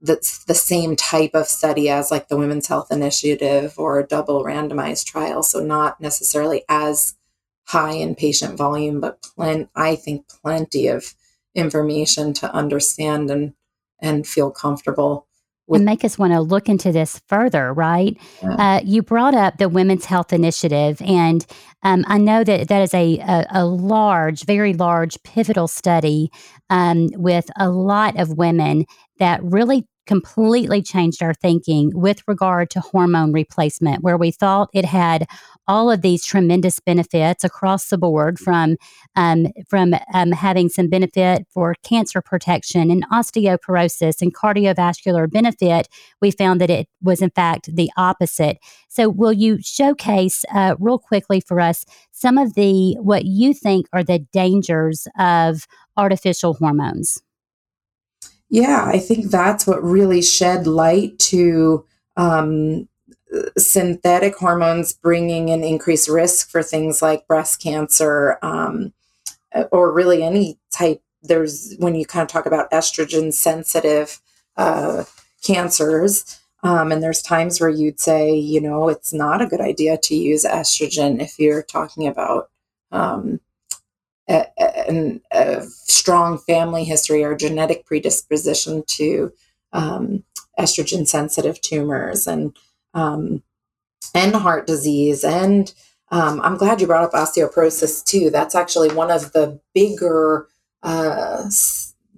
that's 0.00 0.44
the 0.46 0.54
same 0.54 0.96
type 0.96 1.30
of 1.34 1.46
study 1.46 1.88
as 1.88 2.10
like 2.10 2.26
the 2.26 2.36
Women's 2.36 2.66
Health 2.66 2.90
Initiative 2.90 3.74
or 3.76 4.00
a 4.00 4.06
double 4.06 4.42
randomized 4.42 5.06
trial. 5.06 5.44
So 5.44 5.60
not 5.60 6.00
necessarily 6.00 6.64
as 6.68 7.14
high 7.62 7.92
in 7.92 8.16
patient 8.16 8.58
volume, 8.58 9.00
but 9.00 9.22
plen- 9.22 9.68
I 9.76 9.94
think 9.94 10.26
plenty 10.42 10.88
of 10.88 11.14
information 11.60 12.32
to 12.34 12.52
understand 12.52 13.30
and 13.30 13.54
and 14.02 14.26
feel 14.26 14.50
comfortable 14.50 15.26
and 15.76 15.84
make 15.84 16.04
us 16.04 16.18
want 16.18 16.32
to 16.32 16.40
look 16.40 16.68
into 16.68 16.92
this 16.92 17.20
further, 17.28 17.72
right? 17.72 18.16
Yeah. 18.42 18.54
Uh, 18.54 18.80
you 18.84 19.02
brought 19.02 19.34
up 19.34 19.58
the 19.58 19.68
Women's 19.68 20.04
Health 20.04 20.32
Initiative, 20.32 21.00
and 21.02 21.46
um, 21.82 22.04
I 22.08 22.18
know 22.18 22.44
that 22.44 22.68
that 22.68 22.82
is 22.82 22.94
a, 22.94 23.18
a, 23.18 23.46
a 23.50 23.66
large, 23.66 24.44
very 24.44 24.74
large, 24.74 25.22
pivotal 25.22 25.68
study 25.68 26.30
um, 26.68 27.08
with 27.14 27.48
a 27.56 27.70
lot 27.70 28.18
of 28.18 28.36
women 28.36 28.84
that 29.18 29.42
really 29.42 29.86
completely 30.06 30.82
changed 30.82 31.22
our 31.22 31.34
thinking 31.34 31.92
with 31.94 32.20
regard 32.26 32.68
to 32.70 32.80
hormone 32.80 33.32
replacement, 33.32 34.02
where 34.02 34.16
we 34.16 34.32
thought 34.32 34.68
it 34.74 34.84
had 34.84 35.26
all 35.68 35.90
of 35.90 36.02
these 36.02 36.24
tremendous 36.24 36.80
benefits 36.80 37.44
across 37.44 37.88
the 37.88 37.98
board 37.98 38.38
from 38.38 38.76
um, 39.16 39.46
from 39.68 39.94
um, 40.14 40.32
having 40.32 40.68
some 40.68 40.88
benefit 40.88 41.46
for 41.50 41.74
cancer 41.82 42.20
protection 42.20 42.90
and 42.90 43.08
osteoporosis 43.10 44.20
and 44.20 44.34
cardiovascular 44.34 45.30
benefit, 45.30 45.88
we 46.20 46.30
found 46.30 46.60
that 46.60 46.70
it 46.70 46.88
was 47.02 47.22
in 47.22 47.30
fact 47.30 47.74
the 47.74 47.90
opposite. 47.96 48.58
So, 48.88 49.08
will 49.08 49.32
you 49.32 49.58
showcase 49.62 50.44
uh, 50.52 50.74
real 50.78 50.98
quickly 50.98 51.40
for 51.40 51.60
us 51.60 51.84
some 52.10 52.38
of 52.38 52.54
the 52.54 52.94
what 52.94 53.24
you 53.24 53.54
think 53.54 53.86
are 53.92 54.04
the 54.04 54.18
dangers 54.18 55.06
of 55.18 55.66
artificial 55.96 56.54
hormones? 56.54 57.22
Yeah, 58.48 58.84
I 58.84 58.98
think 58.98 59.30
that's 59.30 59.66
what 59.66 59.82
really 59.82 60.22
shed 60.22 60.66
light 60.66 61.18
to 61.20 61.84
um, 62.16 62.88
synthetic 63.56 64.36
hormones 64.36 64.92
bringing 64.92 65.50
an 65.50 65.62
increased 65.62 66.08
risk 66.08 66.50
for 66.50 66.62
things 66.62 67.00
like 67.00 67.26
breast 67.28 67.62
cancer 67.62 68.38
um, 68.42 68.92
or 69.70 69.92
really 69.92 70.22
any 70.22 70.58
type. 70.72 71.02
There's 71.22 71.74
when 71.78 71.94
you 71.94 72.06
kind 72.06 72.22
of 72.22 72.28
talk 72.28 72.46
about 72.46 72.70
estrogen 72.70 73.32
sensitive 73.32 74.20
uh, 74.56 75.04
cancers. 75.42 76.40
Um, 76.62 76.92
and 76.92 77.02
there's 77.02 77.22
times 77.22 77.60
where 77.60 77.70
you'd 77.70 78.00
say, 78.00 78.34
you 78.34 78.60
know, 78.60 78.88
it's 78.88 79.14
not 79.14 79.40
a 79.40 79.46
good 79.46 79.62
idea 79.62 79.96
to 79.96 80.14
use 80.14 80.44
estrogen 80.44 81.20
if 81.22 81.38
you're 81.38 81.62
talking 81.62 82.06
about 82.06 82.50
um, 82.92 83.40
a, 84.28 84.46
a, 84.58 85.20
a, 85.32 85.62
strong 85.62 86.38
family 86.38 86.84
history 86.84 87.24
or 87.24 87.34
genetic 87.34 87.84
predisposition 87.84 88.82
to 88.86 89.32
um, 89.72 90.24
estrogen 90.58 91.06
sensitive 91.06 91.60
tumors 91.60 92.26
and 92.26 92.56
um, 92.94 93.42
and 94.14 94.34
heart 94.34 94.66
disease. 94.66 95.24
And 95.24 95.72
um, 96.12 96.40
i'm 96.42 96.56
glad 96.56 96.80
you 96.80 96.86
brought 96.86 97.04
up 97.04 97.12
osteoporosis 97.12 98.04
too. 98.04 98.30
That's 98.30 98.54
actually 98.54 98.92
one 98.92 99.10
of 99.10 99.32
the 99.32 99.60
bigger 99.74 100.48
uh, 100.82 101.48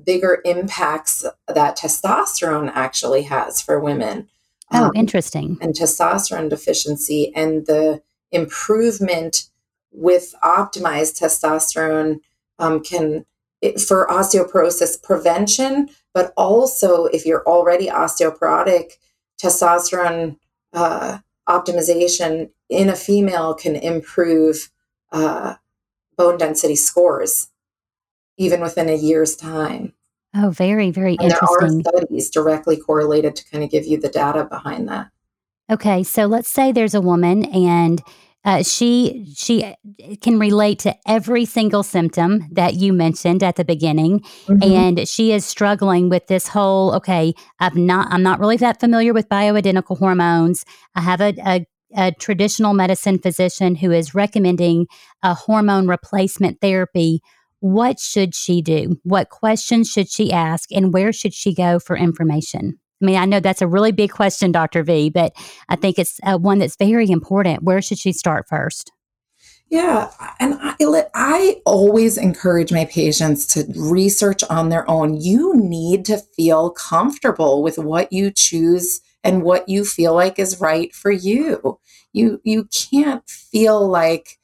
bigger 0.05 0.41
impacts 0.45 1.25
that 1.49 1.77
testosterone 1.77 2.71
actually 2.75 3.23
has 3.23 3.61
for 3.61 3.79
women. 3.79 4.29
Oh 4.73 4.87
um, 4.87 4.93
interesting. 4.95 5.59
and 5.61 5.75
testosterone 5.75 6.49
deficiency 6.49 7.33
and 7.35 7.67
the 7.67 8.03
improvement 8.31 9.49
with 9.93 10.35
optimized 10.43 11.21
testosterone 11.21 12.21
um, 12.59 12.83
can 12.83 13.27
it, 13.61 13.81
for 13.81 14.07
osteoporosis 14.09 15.01
prevention, 15.03 15.89
but 16.15 16.33
also 16.37 17.05
if 17.07 17.25
you're 17.25 17.47
already 17.47 17.89
osteoporotic, 17.89 18.93
testosterone 19.41 20.37
uh, 20.73 21.19
optimization 21.49 22.51
in 22.69 22.89
a 22.89 22.97
female 22.97 23.55
can 23.55 23.77
improve 23.77 24.71
uh, 25.11 25.55
bone 26.17 26.39
density 26.39 26.77
scores 26.77 27.49
even 28.39 28.61
within 28.61 28.89
a 28.89 28.95
year's 28.95 29.37
time. 29.37 29.93
Oh, 30.35 30.51
very, 30.51 30.91
very 30.91 31.17
and 31.21 31.31
interesting. 31.31 31.83
There 31.83 31.93
are 31.95 31.99
studies 31.99 32.31
directly 32.31 32.77
correlated 32.79 33.37
to 33.37 33.51
kind 33.51 33.63
of 33.63 33.71
give 33.71 33.85
you 33.85 34.01
the 34.01 34.09
data 34.09 34.45
behind 34.45 34.89
that. 34.89 35.11
Okay, 35.71 36.03
so 36.03 36.27
let's 36.27 36.49
say 36.49 36.73
there's 36.73 36.95
a 36.95 37.01
woman 37.01 37.45
and 37.47 38.03
uh, 38.45 38.63
she 38.63 39.33
she 39.35 39.65
uh, 39.65 39.75
can 40.21 40.39
relate 40.39 40.79
to 40.81 40.95
every 41.07 41.45
single 41.45 41.83
symptom 41.83 42.49
that 42.51 42.75
you 42.75 42.93
mentioned 42.93 43.43
at 43.43 43.57
the 43.57 43.65
beginning, 43.65 44.21
mm-hmm. 44.47 44.63
and 44.63 45.09
she 45.09 45.33
is 45.33 45.45
struggling 45.45 46.09
with 46.09 46.27
this 46.27 46.49
whole. 46.49 46.95
Okay, 46.95 47.35
I'm 47.61 47.87
not 47.87 48.09
I'm 48.11 48.23
not 48.23 48.41
really 48.41 48.57
that 48.59 48.81
familiar 48.81 49.13
with 49.13 49.29
bioidentical 49.29 49.99
hormones. 49.99 50.65
I 50.95 51.01
have 51.03 51.21
a, 51.21 51.35
a 51.47 51.67
a 51.95 52.13
traditional 52.13 52.75
medicine 52.75 53.19
physician 53.19 53.75
who 53.75 53.93
is 53.93 54.15
recommending 54.15 54.87
a 55.23 55.35
hormone 55.35 55.87
replacement 55.87 56.61
therapy, 56.61 57.21
what 57.61 58.01
should 58.01 58.35
she 58.35 58.63
do? 58.63 58.97
What 59.05 59.29
questions 59.29 59.91
should 59.91 60.11
she 60.11 60.33
ask? 60.33 60.73
And 60.73 60.93
where 60.93 61.13
should 61.13 61.35
she 61.35 61.55
go 61.55 61.79
for 61.79 61.97
information? 61.97 62.79
I 63.03 63.07
mean, 63.07 63.17
I 63.17 63.25
know 63.25 63.41
that's 63.41 63.63
a 63.63 63.67
really 63.67 63.93
big 63.93 64.13
question, 64.13 64.53
Dr. 64.53 64.83
V, 64.83 65.11
but 65.11 65.33
I 65.69 65.77
think 65.77 65.99
it's 65.99 66.21
uh, 66.23 66.39
one 66.39 66.59
that's 66.59 66.77
very 66.77 67.11
important. 67.11 67.63
Where 67.63 67.83
should 67.83 67.99
she 67.99 68.13
start 68.13 68.47
first? 68.49 68.93
Yeah, 69.69 70.11
and 70.39 70.59
I, 70.61 70.77
I 71.15 71.63
always 71.65 72.19
encourage 72.19 72.73
my 72.73 72.85
patients 72.85 73.47
to 73.55 73.65
research 73.75 74.45
on 74.51 74.69
their 74.69 74.89
own. 74.89 75.19
You 75.19 75.57
need 75.57 76.05
to 76.07 76.19
feel 76.19 76.71
comfortable 76.71 77.63
with 77.63 77.79
what 77.79 78.13
you 78.13 78.31
choose 78.31 79.01
and 79.25 79.43
what 79.43 79.69
you 79.69 79.85
feel 79.87 80.15
like 80.15 80.39
is 80.39 80.61
right 80.61 80.95
for 80.95 81.11
you. 81.11 81.79
You 82.13 82.41
you 82.45 82.65
can't 82.65 83.27
feel 83.27 83.89
like 83.89 84.39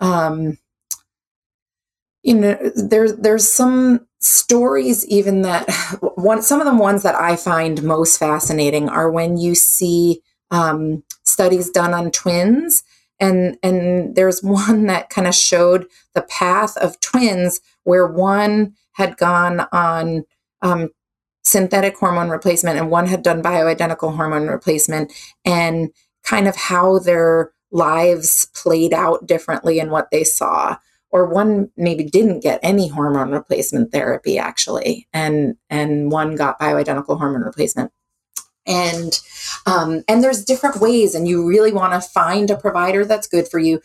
um 0.00 0.58
you 2.22 2.34
know 2.34 2.58
there's 2.74 3.14
there's 3.14 3.50
some 3.50 4.06
stories 4.24 5.06
even 5.06 5.42
that 5.42 5.70
one 6.14 6.42
some 6.42 6.60
of 6.60 6.66
the 6.66 6.74
ones 6.74 7.02
that 7.02 7.14
i 7.14 7.36
find 7.36 7.82
most 7.82 8.18
fascinating 8.18 8.88
are 8.88 9.10
when 9.10 9.36
you 9.36 9.54
see 9.54 10.20
um, 10.50 11.02
studies 11.24 11.70
done 11.70 11.92
on 11.92 12.10
twins 12.10 12.84
and 13.20 13.58
and 13.62 14.14
there's 14.14 14.42
one 14.42 14.86
that 14.86 15.10
kind 15.10 15.26
of 15.26 15.34
showed 15.34 15.86
the 16.14 16.22
path 16.22 16.76
of 16.78 17.00
twins 17.00 17.60
where 17.84 18.06
one 18.06 18.74
had 18.92 19.16
gone 19.16 19.66
on 19.72 20.24
um, 20.62 20.88
synthetic 21.42 21.96
hormone 21.98 22.30
replacement 22.30 22.78
and 22.78 22.90
one 22.90 23.06
had 23.06 23.22
done 23.22 23.42
bioidentical 23.42 24.16
hormone 24.16 24.46
replacement 24.46 25.12
and 25.44 25.90
kind 26.22 26.48
of 26.48 26.56
how 26.56 26.98
their 26.98 27.52
lives 27.70 28.46
played 28.54 28.94
out 28.94 29.26
differently 29.26 29.78
in 29.78 29.90
what 29.90 30.10
they 30.10 30.24
saw 30.24 30.76
or 31.14 31.26
one 31.26 31.70
maybe 31.76 32.02
didn't 32.02 32.40
get 32.40 32.58
any 32.64 32.88
hormone 32.88 33.30
replacement 33.30 33.92
therapy 33.92 34.36
actually 34.36 35.06
and 35.12 35.56
and 35.70 36.10
one 36.10 36.34
got 36.34 36.58
bioidentical 36.58 37.16
hormone 37.16 37.42
replacement. 37.42 37.92
And 38.66 39.18
um, 39.64 40.02
and 40.08 40.24
there's 40.24 40.44
different 40.44 40.80
ways 40.80 41.14
and 41.14 41.28
you 41.28 41.46
really 41.46 41.72
want 41.72 41.92
to 41.92 42.06
find 42.08 42.50
a 42.50 42.56
provider 42.56 43.04
that's 43.04 43.28
good 43.28 43.46
for 43.46 43.60
you. 43.60 43.80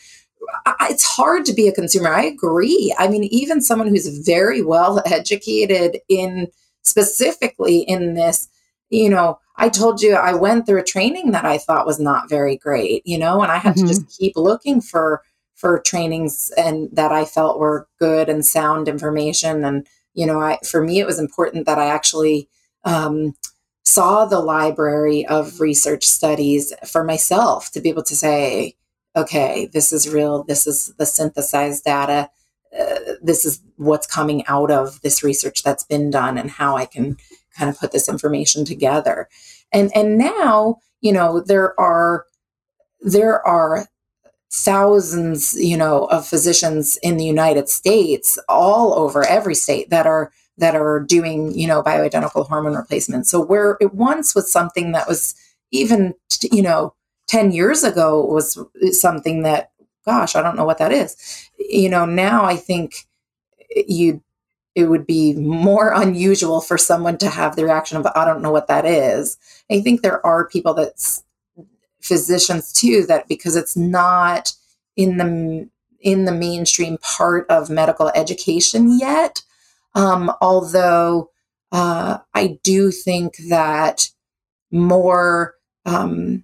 It's 0.89 1.05
hard 1.05 1.45
to 1.45 1.53
be 1.53 1.67
a 1.67 1.71
consumer. 1.73 2.09
I 2.09 2.23
agree. 2.23 2.95
I 2.97 3.07
mean 3.07 3.25
even 3.25 3.61
someone 3.61 3.89
who's 3.89 4.25
very 4.25 4.63
well 4.63 5.03
educated 5.05 5.99
in 6.09 6.47
specifically 6.81 7.79
in 7.81 8.15
this 8.15 8.49
you 8.89 9.07
know 9.07 9.37
i 9.57 9.69
told 9.69 10.01
you 10.01 10.15
i 10.15 10.33
went 10.33 10.65
through 10.65 10.79
a 10.79 10.83
training 10.83 11.29
that 11.29 11.45
i 11.45 11.59
thought 11.59 11.85
was 11.85 11.99
not 11.99 12.27
very 12.27 12.57
great 12.57 13.03
you 13.05 13.19
know 13.19 13.43
and 13.43 13.51
i 13.51 13.57
had 13.57 13.75
mm-hmm. 13.75 13.85
to 13.85 13.93
just 13.93 14.17
keep 14.17 14.33
looking 14.35 14.81
for 14.81 15.21
for 15.59 15.79
trainings 15.79 16.51
and 16.57 16.89
that 16.93 17.11
i 17.11 17.25
felt 17.25 17.59
were 17.59 17.87
good 17.99 18.29
and 18.29 18.45
sound 18.45 18.87
information. 18.87 19.65
And 19.65 19.87
you 20.13 20.25
know 20.25 20.39
i 20.39 20.57
for 20.65 20.81
me 20.83 20.99
it 20.99 21.05
was 21.05 21.19
important 21.19 21.65
that 21.65 21.77
i 21.77 21.87
actually 21.87 22.49
um, 22.85 23.35
saw 23.83 24.25
the 24.25 24.39
library 24.39 25.25
of 25.25 25.59
research 25.59 26.05
studies 26.05 26.73
for 26.85 27.03
myself 27.03 27.71
to 27.71 27.81
be 27.81 27.89
able 27.89 28.03
to 28.03 28.15
say, 28.15 28.75
okay, 29.15 29.67
this 29.73 29.91
is 29.91 30.07
real, 30.07 30.43
this 30.43 30.67
is 30.67 30.93
the 30.97 31.05
synthesized 31.05 31.83
data, 31.83 32.29
uh, 32.79 32.99
this 33.21 33.45
is 33.45 33.61
what's 33.77 34.05
coming 34.05 34.45
out 34.45 34.69
of 34.69 35.01
this 35.01 35.23
research 35.23 35.63
that's 35.63 35.83
been 35.83 36.11
done, 36.11 36.37
and 36.37 36.51
how 36.51 36.77
I 36.77 36.85
can 36.85 37.17
kind 37.57 37.69
of 37.69 37.79
put 37.79 37.91
this 37.91 38.07
information 38.07 38.63
together. 38.63 39.27
And 39.73 39.91
and 39.95 40.17
now, 40.17 40.77
you 41.01 41.11
know, 41.11 41.41
there 41.41 41.79
are 41.79 42.25
there 43.01 43.45
are 43.45 43.87
thousands, 44.51 45.53
you 45.53 45.77
know, 45.77 46.05
of 46.05 46.27
physicians 46.27 46.97
in 47.03 47.17
the 47.17 47.25
United 47.25 47.69
States, 47.69 48.39
all 48.49 48.93
over 48.93 49.25
every 49.25 49.55
state 49.55 49.89
that 49.89 50.07
are 50.07 50.31
that 50.57 50.75
are 50.75 50.99
doing, 50.99 51.57
you 51.57 51.67
know, 51.67 51.81
bioidentical 51.81 52.47
hormone 52.47 52.75
replacement. 52.75 53.27
So 53.27 53.39
where 53.39 53.77
it 53.79 53.93
once 53.93 54.35
was 54.35 54.51
something 54.51 54.91
that 54.91 55.07
was 55.07 55.33
even, 55.71 56.13
you 56.51 56.61
know, 56.61 56.93
10 57.27 57.53
years 57.53 57.83
ago 57.83 58.25
was 58.25 58.59
something 58.99 59.43
that, 59.43 59.71
gosh, 60.05 60.35
I 60.35 60.41
don't 60.41 60.57
know 60.57 60.65
what 60.65 60.79
that 60.79 60.91
is. 60.91 61.15
You 61.57 61.89
know, 61.89 62.05
now 62.05 62.43
I 62.43 62.57
think 62.57 63.07
you 63.87 64.21
it 64.75 64.85
would 64.85 65.05
be 65.05 65.33
more 65.33 65.91
unusual 65.93 66.61
for 66.61 66.77
someone 66.77 67.17
to 67.17 67.29
have 67.29 67.55
the 67.55 67.63
reaction 67.63 67.97
of 67.97 68.07
i 68.15 68.23
don't 68.25 68.41
know 68.41 68.51
what 68.51 68.67
that 68.67 68.85
is 68.85 69.37
i 69.69 69.81
think 69.81 70.01
there 70.01 70.25
are 70.25 70.47
people 70.47 70.73
that 70.73 71.21
physicians 72.01 72.71
too 72.71 73.05
that 73.07 73.27
because 73.27 73.55
it's 73.55 73.75
not 73.75 74.53
in 74.95 75.17
the 75.17 75.69
in 76.01 76.25
the 76.25 76.31
mainstream 76.31 76.97
part 76.99 77.45
of 77.49 77.69
medical 77.69 78.09
education 78.15 78.97
yet 78.99 79.41
um, 79.95 80.31
although 80.41 81.29
uh, 81.71 82.17
I 82.33 82.59
do 82.63 82.91
think 82.91 83.37
that 83.49 84.09
more 84.71 85.55
um, 85.85 86.43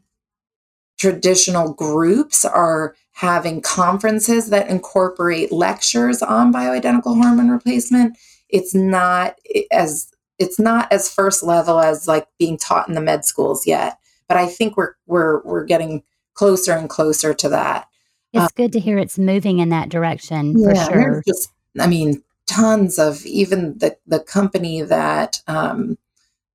traditional 0.98 1.74
groups 1.74 2.46
are 2.46 2.96
having 3.12 3.62
conferences 3.62 4.50
that 4.50 4.70
incorporate 4.70 5.52
lectures 5.52 6.22
on 6.22 6.54
bioidentical 6.54 7.16
hormone 7.16 7.50
replacement. 7.50 8.18
It's 8.50 8.76
not 8.76 9.36
as 9.72 10.12
it's 10.38 10.60
not 10.60 10.92
as 10.92 11.14
first 11.14 11.44
level 11.44 11.80
as 11.80 12.08
like 12.08 12.28
being 12.38 12.58
taught 12.58 12.90
in 12.90 12.96
the 12.96 13.02
med 13.02 13.24
schools 13.24 13.66
yet, 13.66 13.98
but 14.28 14.38
I 14.38 14.48
think 14.48 14.78
we're 14.78 14.94
we're 15.08 15.42
we're 15.44 15.66
getting 15.66 16.04
closer 16.34 16.74
and 16.74 16.90
closer 16.90 17.34
to 17.34 17.50
that. 17.50 17.88
It's 18.34 18.44
um, 18.44 18.50
good 18.56 18.74
to 18.74 18.80
hear 18.80 18.98
it's 18.98 19.18
moving 19.18 19.60
in 19.60 19.70
that 19.70 19.90
direction 19.90 20.54
for 20.62 20.74
yeah, 20.74 20.88
sure. 20.88 21.24
Just, 21.26 21.52
I 21.80 21.88
mean, 21.88 22.24
tons 22.48 23.00
of 23.00 23.26
even 23.26 23.78
the 23.78 23.98
the 24.06 24.20
company 24.20 24.82
that 24.82 25.42
um, 25.48 25.98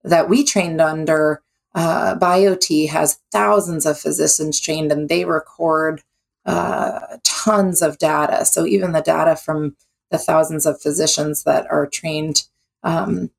that 0.05 0.29
we 0.29 0.45
trained 0.45 0.81
under. 0.81 1.43
Uh, 1.73 2.17
BioTE 2.17 2.89
has 2.89 3.21
thousands 3.31 3.87
of 3.87 3.97
physicians 3.97 4.59
trained, 4.59 4.91
and 4.91 5.09
they 5.09 5.25
record 5.25 6.03
uh, 6.45 7.19
tons 7.23 7.81
of 7.81 7.99
data. 7.99 8.45
So 8.45 8.67
even 8.67 8.91
the 8.91 9.03
data 9.03 9.37
from 9.37 9.77
the 10.11 10.19
thousands 10.19 10.67
of 10.67 10.81
physicians 10.83 11.45
that 11.45 11.71
are 11.71 11.87
trained 11.87 12.43
um, 12.83 13.31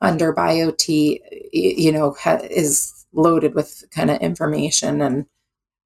under 0.00 0.32
BioTE, 0.32 1.20
you 1.52 1.92
know, 1.92 2.16
ha- 2.18 2.40
is 2.50 3.05
loaded 3.16 3.54
with 3.54 3.84
kind 3.90 4.10
of 4.10 4.20
information 4.20 5.00
and 5.00 5.26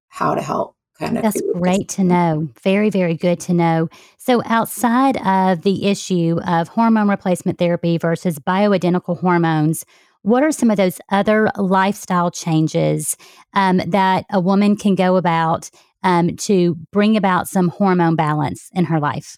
how 0.09 0.35
to 0.35 0.41
help 0.41 0.75
kind 0.99 1.17
of. 1.17 1.23
That's 1.23 1.41
great 1.53 1.89
to 1.89 2.03
know. 2.03 2.49
Very, 2.63 2.89
very 2.89 3.15
good 3.15 3.39
to 3.41 3.53
know. 3.53 3.89
So, 4.17 4.41
outside 4.45 5.17
of 5.25 5.63
the 5.63 5.87
issue 5.87 6.39
of 6.45 6.67
hormone 6.67 7.09
replacement 7.09 7.57
therapy 7.57 7.97
versus 7.97 8.39
bioidentical 8.39 9.19
hormones, 9.19 9.85
what 10.21 10.43
are 10.43 10.51
some 10.51 10.69
of 10.69 10.77
those 10.77 10.99
other 11.09 11.49
lifestyle 11.57 12.29
changes 12.29 13.17
um, 13.53 13.77
that 13.87 14.25
a 14.31 14.39
woman 14.39 14.75
can 14.75 14.95
go 14.95 15.15
about 15.15 15.69
um, 16.03 16.35
to 16.35 16.75
bring 16.91 17.17
about 17.17 17.47
some 17.47 17.69
hormone 17.69 18.15
balance 18.15 18.69
in 18.73 18.85
her 18.85 18.99
life? 18.99 19.37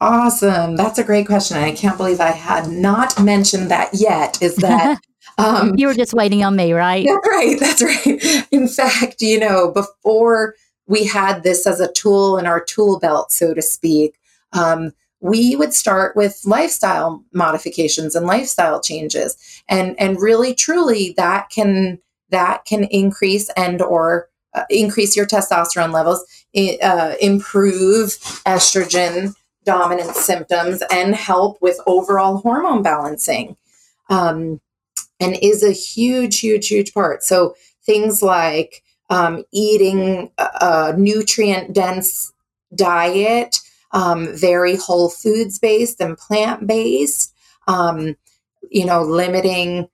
Awesome. 0.00 0.74
That's 0.74 0.98
a 0.98 1.04
great 1.04 1.26
question. 1.26 1.58
I 1.58 1.72
can't 1.72 1.96
believe 1.96 2.20
I 2.20 2.32
had 2.32 2.68
not 2.68 3.22
mentioned 3.22 3.70
that 3.70 3.90
yet. 3.92 4.42
Is 4.42 4.56
that 4.56 4.98
um, 5.42 5.74
you 5.76 5.86
were 5.86 5.94
just 5.94 6.14
waiting 6.14 6.44
on 6.44 6.56
me, 6.56 6.72
right? 6.72 7.06
That's 7.06 7.28
right. 7.28 7.60
That's 7.60 7.82
right. 7.82 8.46
In 8.50 8.68
fact, 8.68 9.20
you 9.20 9.38
know, 9.38 9.70
before 9.70 10.54
we 10.86 11.06
had 11.06 11.42
this 11.42 11.66
as 11.66 11.80
a 11.80 11.92
tool 11.92 12.38
in 12.38 12.46
our 12.46 12.62
tool 12.62 12.98
belt, 12.98 13.32
so 13.32 13.54
to 13.54 13.62
speak. 13.62 14.18
Um, 14.52 14.92
we 15.20 15.54
would 15.54 15.72
start 15.72 16.16
with 16.16 16.40
lifestyle 16.44 17.24
modifications 17.32 18.16
and 18.16 18.26
lifestyle 18.26 18.80
changes, 18.80 19.36
and 19.68 19.98
and 19.98 20.20
really 20.20 20.52
truly 20.52 21.14
that 21.16 21.48
can 21.48 22.00
that 22.30 22.64
can 22.64 22.84
increase 22.84 23.48
and 23.56 23.80
or 23.80 24.28
uh, 24.54 24.64
increase 24.68 25.16
your 25.16 25.26
testosterone 25.26 25.92
levels, 25.92 26.24
uh, 26.82 27.14
improve 27.20 28.10
estrogen 28.44 29.34
dominant 29.64 30.16
symptoms, 30.16 30.82
and 30.90 31.14
help 31.14 31.56
with 31.62 31.78
overall 31.86 32.38
hormone 32.38 32.82
balancing. 32.82 33.56
Um, 34.10 34.60
and 35.20 35.38
is 35.42 35.62
a 35.62 35.72
huge, 35.72 36.40
huge, 36.40 36.68
huge 36.68 36.92
part. 36.92 37.22
So 37.22 37.54
things 37.84 38.22
like 38.22 38.82
um, 39.10 39.44
eating 39.52 40.30
a, 40.38 40.94
nutrient 40.96 41.74
dense 41.74 42.32
diet, 42.74 43.58
um, 43.92 44.34
very 44.34 44.76
whole 44.76 45.10
foods 45.10 45.58
based 45.58 46.00
and 46.00 46.16
plant 46.16 46.66
based, 46.66 47.34
um, 47.68 48.16
you 48.70 48.86
know, 48.86 49.02
limiting 49.02 49.88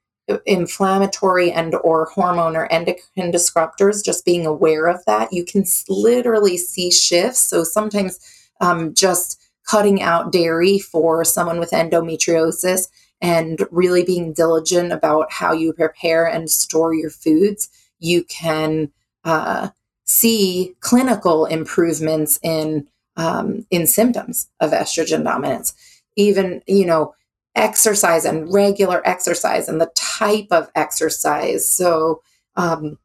inflammatory 0.46 1.50
and 1.50 1.74
or 1.76 2.06
hormone 2.06 2.54
or 2.54 2.70
endocrine 2.70 3.32
disruptors 3.32 4.04
just 4.04 4.24
being 4.24 4.44
aware 4.44 4.86
of 4.86 5.02
that 5.06 5.32
you 5.32 5.44
can 5.44 5.64
literally 5.88 6.58
see 6.58 6.90
shifts 6.90 7.40
so 7.40 7.64
sometimes 7.64 8.18
um, 8.60 8.92
just 8.92 9.40
cutting 9.66 10.02
out 10.02 10.30
dairy 10.30 10.78
for 10.78 11.24
someone 11.24 11.58
with 11.58 11.70
endometriosis 11.70 12.88
and 13.20 13.66
really 13.70 14.04
being 14.04 14.32
diligent 14.32 14.92
about 14.92 15.32
how 15.32 15.52
you 15.52 15.72
prepare 15.72 16.26
and 16.26 16.50
store 16.50 16.94
your 16.94 17.10
foods 17.10 17.68
you 17.98 18.24
can 18.24 18.90
uh, 19.24 19.68
see 20.04 20.74
clinical 20.80 21.46
improvements 21.46 22.38
in 22.42 22.86
um, 23.16 23.66
in 23.70 23.86
symptoms 23.86 24.48
of 24.60 24.70
estrogen 24.70 25.24
dominance. 25.24 25.74
Even 26.16 26.62
you 26.66 26.86
know 26.86 27.14
exercise 27.54 28.24
and 28.24 28.52
regular 28.52 29.06
exercise 29.06 29.68
and 29.68 29.80
the 29.80 29.90
type 29.94 30.46
of 30.50 30.70
exercise. 30.74 31.68
So 31.68 32.22
um, 32.56 32.98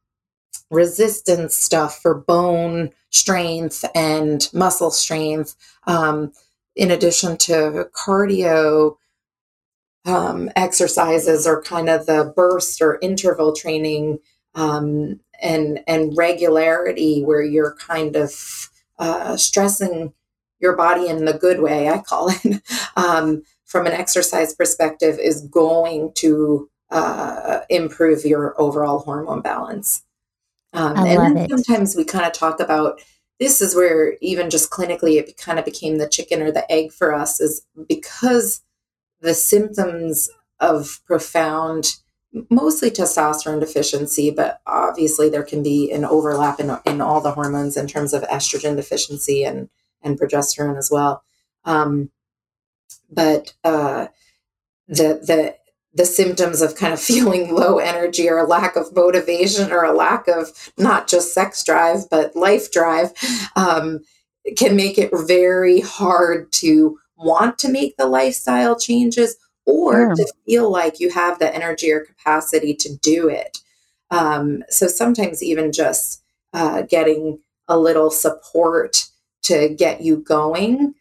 resistance 0.70 1.56
stuff 1.56 2.00
for 2.00 2.14
bone 2.14 2.92
strength 3.10 3.86
and 3.96 4.50
muscle 4.54 4.92
strength, 4.92 5.56
um, 5.86 6.32
in 6.76 6.90
addition 6.92 7.38
to 7.38 7.88
cardio 7.94 8.96
um, 10.06 10.50
exercises 10.56 11.48
are 11.48 11.62
kind 11.62 11.90
of 11.90 12.06
the 12.06 12.34
burst 12.36 12.82
or 12.82 13.00
interval 13.02 13.54
training 13.54 14.20
um, 14.56 15.20
and 15.42 15.80
and 15.88 16.16
regularity 16.18 17.24
where 17.24 17.42
you're 17.42 17.76
kind 17.76 18.16
of 18.16 18.70
uh, 19.00 19.36
stressing 19.38 20.14
your 20.60 20.76
body 20.76 21.08
in 21.08 21.26
the 21.26 21.34
good 21.34 21.60
way, 21.60 21.90
I 21.90 22.00
call 22.00 22.30
it, 22.30 22.62
um, 22.96 23.44
from 23.66 23.86
an 23.86 23.92
exercise 23.92 24.56
perspective 24.56 25.20
is 25.20 25.42
going 25.42 26.14
to 26.16 26.70
uh, 26.90 27.62
improve 27.70 28.24
your 28.24 28.60
overall 28.60 29.00
hormone 29.00 29.42
balance. 29.42 30.04
Um, 30.74 30.98
and 30.98 31.36
then 31.36 31.38
it. 31.38 31.50
sometimes 31.50 31.96
we 31.96 32.06
kind 32.06 32.26
of 32.26 32.34
talk 32.34 32.60
about 32.60 33.02
this 33.40 33.62
is 33.62 33.76
where 33.76 34.16
even 34.22 34.50
just 34.50 34.72
clinically 34.72 35.18
it 35.18 35.38
kind 35.38 35.60
of 35.60 35.66
became 35.66 35.98
the 35.98 36.08
chicken 36.08 36.42
or 36.42 36.52
the 36.52 36.72
egg 36.72 36.92
for 36.92 37.14
us 37.14 37.40
is 37.40 37.66
because 37.88 38.62
the 39.24 39.34
symptoms 39.34 40.30
of 40.60 41.00
profound 41.06 41.98
mostly 42.50 42.90
testosterone 42.90 43.60
deficiency 43.60 44.32
but 44.32 44.60
obviously 44.66 45.30
there 45.30 45.44
can 45.44 45.62
be 45.62 45.92
an 45.92 46.04
overlap 46.04 46.60
in, 46.60 46.76
in 46.86 47.00
all 47.00 47.22
the 47.22 47.32
hormones 47.32 47.78
in 47.78 47.88
terms 47.88 48.14
of 48.14 48.24
estrogen 48.24 48.76
deficiency 48.76 49.44
and 49.44 49.70
and 50.04 50.20
progesterone 50.20 50.78
as 50.78 50.90
well. 50.92 51.24
Um, 51.66 52.12
but 53.10 53.54
uh, 53.64 54.08
the 54.88 55.20
the 55.26 55.56
the 55.96 56.06
symptoms 56.06 56.62
of 56.62 56.76
kind 56.76 56.94
of 56.94 57.00
feeling 57.12 57.54
low 57.54 57.78
energy 57.78 58.30
or 58.30 58.38
a 58.38 58.48
lack 58.48 58.76
of 58.76 58.96
motivation 58.96 59.72
or 59.72 59.84
a 59.84 59.94
lack 59.94 60.28
of 60.28 60.72
not 60.78 61.08
just 61.08 61.34
sex 61.34 61.64
drive 61.64 62.10
but 62.10 62.36
life 62.36 62.72
drive 62.72 63.12
um, 63.56 64.00
can 64.58 64.76
make 64.76 64.98
it 64.98 65.12
very 65.14 65.80
hard 65.80 66.52
to 66.52 67.00
want 67.24 67.58
to 67.60 67.70
make 67.70 67.98
the 67.98 68.06
lifestyle 68.08 68.78
changes 68.78 69.36
or 69.66 69.94
Sure. 69.94 70.16
to 70.16 70.34
feel 70.46 70.70
like 70.70 71.00
you 71.00 71.10
have 71.10 71.40
the 71.40 71.54
energy 71.56 71.92
or 71.92 72.02
capacity 72.06 72.74
to 72.76 72.96
do 72.98 73.30
it 73.30 73.60
um, 74.12 74.64
so 74.70 74.88
sometimes 74.88 75.42
even 75.42 75.72
just 75.72 76.22
uh, 76.54 76.84
getting 76.84 77.40
a 77.68 77.80
little 77.80 78.12
support 78.12 79.10
to 79.44 79.70
get 79.70 80.02
you 80.02 80.18
going 80.18 80.94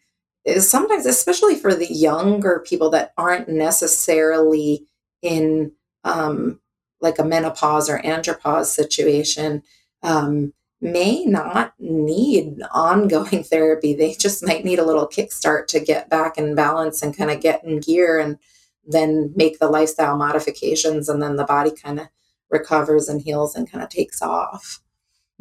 is 0.45 0.69
sometimes, 0.69 1.05
especially 1.05 1.55
for 1.55 1.73
the 1.73 1.91
younger 1.91 2.63
people 2.65 2.89
that 2.89 3.13
aren't 3.17 3.47
necessarily 3.47 4.85
in 5.21 5.71
um, 6.03 6.59
like 7.01 7.19
a 7.19 7.23
menopause 7.23 7.89
or 7.89 7.99
andropause 7.99 8.65
situation, 8.65 9.63
um, 10.01 10.53
may 10.83 11.23
not 11.25 11.73
need 11.79 12.61
ongoing 12.73 13.43
therapy. 13.49 13.93
They 13.93 14.13
just 14.13 14.45
might 14.45 14.65
need 14.65 14.79
a 14.79 14.85
little 14.85 15.07
kickstart 15.07 15.67
to 15.67 15.79
get 15.79 16.09
back 16.09 16.37
in 16.37 16.55
balance 16.55 17.01
and 17.01 17.15
kind 17.17 17.31
of 17.31 17.41
get 17.41 17.63
in 17.63 17.79
gear 17.79 18.19
and 18.19 18.37
then 18.85 19.31
make 19.35 19.59
the 19.59 19.69
lifestyle 19.69 20.17
modifications. 20.17 21.07
And 21.07 21.21
then 21.21 21.37
the 21.37 21.45
body 21.45 21.71
kind 21.71 22.01
of 22.01 22.07
recovers 22.49 23.07
and 23.07 23.21
heals 23.21 23.55
and 23.55 23.69
kind 23.71 23.83
of 23.83 23.89
takes 23.89 24.21
off. 24.21 24.82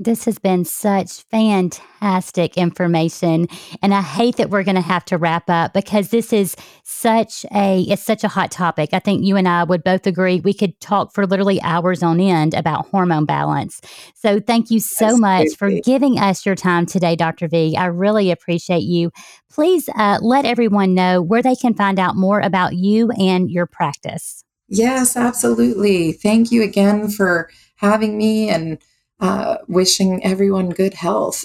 This 0.04 0.24
has 0.24 0.38
been 0.38 0.64
such 0.64 1.22
fantastic 1.22 2.56
information 2.56 3.46
and 3.82 3.94
I 3.94 4.02
hate 4.02 4.36
that 4.36 4.50
we're 4.50 4.64
going 4.64 4.74
to 4.74 4.80
have 4.80 5.04
to 5.06 5.18
wrap 5.18 5.48
up 5.48 5.72
because 5.74 6.08
this 6.08 6.32
is 6.32 6.56
such 6.82 7.46
a 7.54 7.82
it's 7.82 8.02
such 8.02 8.24
a 8.24 8.28
hot 8.28 8.50
topic. 8.50 8.90
I 8.92 8.98
think 8.98 9.24
you 9.24 9.36
and 9.36 9.46
I 9.46 9.62
would 9.62 9.84
both 9.84 10.06
agree 10.06 10.40
we 10.40 10.54
could 10.54 10.78
talk 10.80 11.12
for 11.12 11.24
literally 11.24 11.62
hours 11.62 12.02
on 12.02 12.18
end 12.20 12.54
about 12.54 12.86
hormone 12.88 13.26
balance. 13.26 13.80
So 14.14 14.40
thank 14.40 14.70
you 14.70 14.80
so 14.80 15.16
much 15.16 15.50
for 15.56 15.70
giving 15.84 16.18
us 16.18 16.44
your 16.44 16.56
time 16.56 16.84
today 16.84 17.14
Dr. 17.14 17.46
V. 17.46 17.76
I 17.76 17.86
really 17.86 18.32
appreciate 18.32 18.82
you. 18.82 19.12
Please 19.50 19.88
uh, 19.96 20.18
let 20.20 20.44
everyone 20.44 20.94
know 20.94 21.22
where 21.22 21.42
they 21.42 21.54
can 21.54 21.74
find 21.74 22.00
out 22.00 22.16
more 22.16 22.40
about 22.40 22.74
you 22.74 23.10
and 23.12 23.50
your 23.50 23.66
practice. 23.66 24.44
Yes, 24.68 25.16
absolutely. 25.16 26.12
Thank 26.12 26.50
you 26.50 26.62
again 26.62 27.08
for 27.08 27.50
having 27.76 28.16
me 28.16 28.48
and 28.48 28.78
uh, 29.22 29.56
wishing 29.68 30.22
everyone 30.24 30.70
good 30.70 30.94
health. 30.94 31.44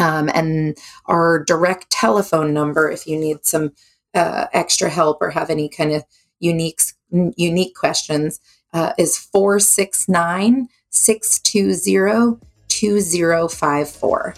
Um, 0.00 0.30
and 0.32 0.78
our 1.06 1.42
direct 1.44 1.90
telephone 1.90 2.54
number, 2.54 2.88
if 2.90 3.04
you 3.06 3.18
need 3.18 3.44
some 3.44 3.72
uh, 4.14 4.46
extra 4.52 4.88
help 4.88 5.20
or 5.20 5.30
have 5.30 5.50
any 5.50 5.68
kind 5.68 5.92
of 5.92 6.04
unique 6.40 6.80
unique 7.10 7.74
questions, 7.74 8.38
uh, 8.72 8.92
is 8.98 9.16
469 9.16 10.68
620 10.90 12.40
2054. 12.68 14.34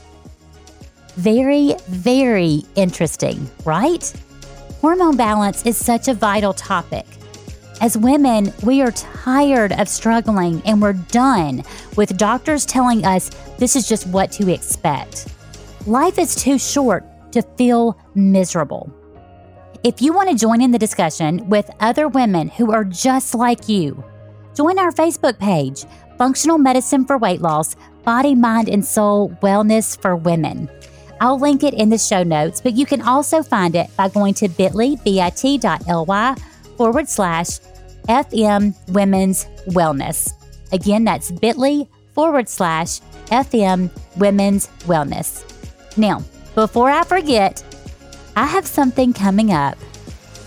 Very, 1.17 1.75
very 1.89 2.63
interesting, 2.77 3.51
right? 3.65 4.13
Hormone 4.81 5.17
balance 5.17 5.67
is 5.67 5.77
such 5.77 6.09
a 6.09 6.15
vital 6.15 6.55
topic. 6.55 7.05
As 7.81 7.97
women, 7.97 8.53
we 8.63 8.83
are 8.83 8.93
tired 8.93 9.73
of 9.73 9.89
struggling 9.89 10.63
and 10.65 10.81
we're 10.81 10.93
done 10.93 11.63
with 11.97 12.17
doctors 12.17 12.65
telling 12.65 13.05
us 13.05 13.31
this 13.59 13.75
is 13.75 13.89
just 13.89 14.07
what 14.07 14.31
to 14.33 14.53
expect. 14.53 15.29
Life 15.87 16.19
is 16.19 16.35
too 16.35 16.59
short 16.59 17.05
to 17.33 17.43
feel 17.43 17.99
miserable. 18.15 18.93
If 19.83 20.03
you 20.03 20.13
want 20.13 20.29
to 20.29 20.37
join 20.37 20.61
in 20.61 20.73
the 20.73 20.79
discussion 20.79 21.49
with 21.49 21.71
other 21.81 22.07
women 22.07 22.49
who 22.49 22.71
are 22.71 22.85
just 22.85 23.35
like 23.35 23.67
you, 23.69 24.05
join 24.61 24.79
our 24.79 24.93
Facebook 24.93 25.39
page, 25.39 25.87
Functional 26.19 26.59
Medicine 26.59 27.07
for 27.07 27.17
Weight 27.17 27.41
Loss, 27.41 27.77
Body, 28.05 28.35
Mind, 28.35 28.69
and 28.69 28.85
Soul 28.85 29.31
Wellness 29.43 29.99
for 29.99 30.15
Women. 30.15 30.69
I'll 31.19 31.39
link 31.39 31.63
it 31.63 31.73
in 31.73 31.89
the 31.89 31.97
show 31.97 32.23
notes, 32.23 32.61
but 32.61 32.75
you 32.75 32.85
can 32.85 33.01
also 33.01 33.43
find 33.43 33.75
it 33.75 33.89
by 33.97 34.11
going 34.11 34.35
to 34.35 34.51
bit.ly, 34.51 34.97
bit.ly 35.03 36.37
forward 36.77 37.09
slash 37.09 37.59
FM 38.07 38.75
Women's 38.89 39.47
Wellness. 39.69 40.35
Again, 40.75 41.05
that's 41.05 41.31
bit.ly 41.31 41.87
forward 42.13 42.47
slash 42.47 43.01
FM 43.29 43.89
Women's 44.19 44.67
Wellness. 44.85 45.43
Now, 45.97 46.23
before 46.55 46.91
I 46.91 47.05
forget, 47.05 47.65
I 48.37 48.45
have 48.45 48.67
something 48.67 49.15
coming 49.15 49.55
up 49.55 49.79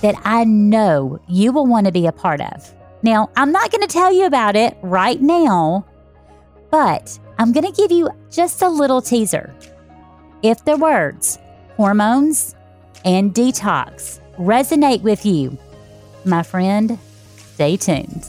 that 0.01 0.13
I 0.23 0.43
know 0.43 1.19
you 1.27 1.51
will 1.51 1.65
want 1.65 1.87
to 1.87 1.91
be 1.91 2.05
a 2.05 2.11
part 2.11 2.41
of. 2.41 2.71
Now, 3.03 3.29
I'm 3.35 3.51
not 3.51 3.69
going 3.69 3.81
to 3.81 3.87
tell 3.87 4.13
you 4.13 4.25
about 4.25 4.55
it 4.55 4.77
right 4.81 5.21
now, 5.21 5.85
but 6.71 7.19
I'm 7.37 7.51
going 7.51 7.65
to 7.65 7.81
give 7.81 7.91
you 7.91 8.09
just 8.31 8.61
a 8.61 8.69
little 8.69 9.01
teaser. 9.01 9.53
If 10.41 10.63
the 10.63 10.77
words 10.77 11.37
hormones 11.75 12.55
and 13.03 13.33
detox 13.33 14.21
resonate 14.37 15.01
with 15.01 15.25
you, 15.25 15.57
my 16.23 16.43
friend, 16.43 16.97
stay 17.35 17.75
tuned. 17.75 18.25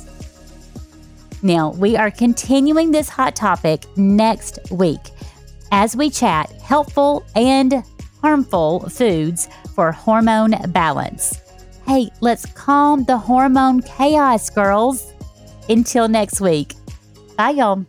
Now, 1.41 1.71
we 1.71 1.97
are 1.97 2.11
continuing 2.11 2.91
this 2.91 3.09
hot 3.09 3.37
topic 3.37 3.85
next 3.97 4.59
week 4.73 5.11
as 5.71 5.95
we 5.95 6.11
chat 6.11 6.51
helpful 6.63 7.25
and 7.37 7.85
harmful 8.23 8.89
foods 8.89 9.49
for 9.75 9.93
hormone 9.93 10.55
balance. 10.69 11.44
Hey, 11.87 12.11
let's 12.21 12.47
calm 12.47 13.05
the 13.05 13.19
hormone 13.19 13.83
chaos, 13.83 14.49
girls. 14.49 15.13
Until 15.69 16.09
next 16.09 16.41
week. 16.41 16.75
Bye, 17.37 17.51
y'all. 17.51 17.85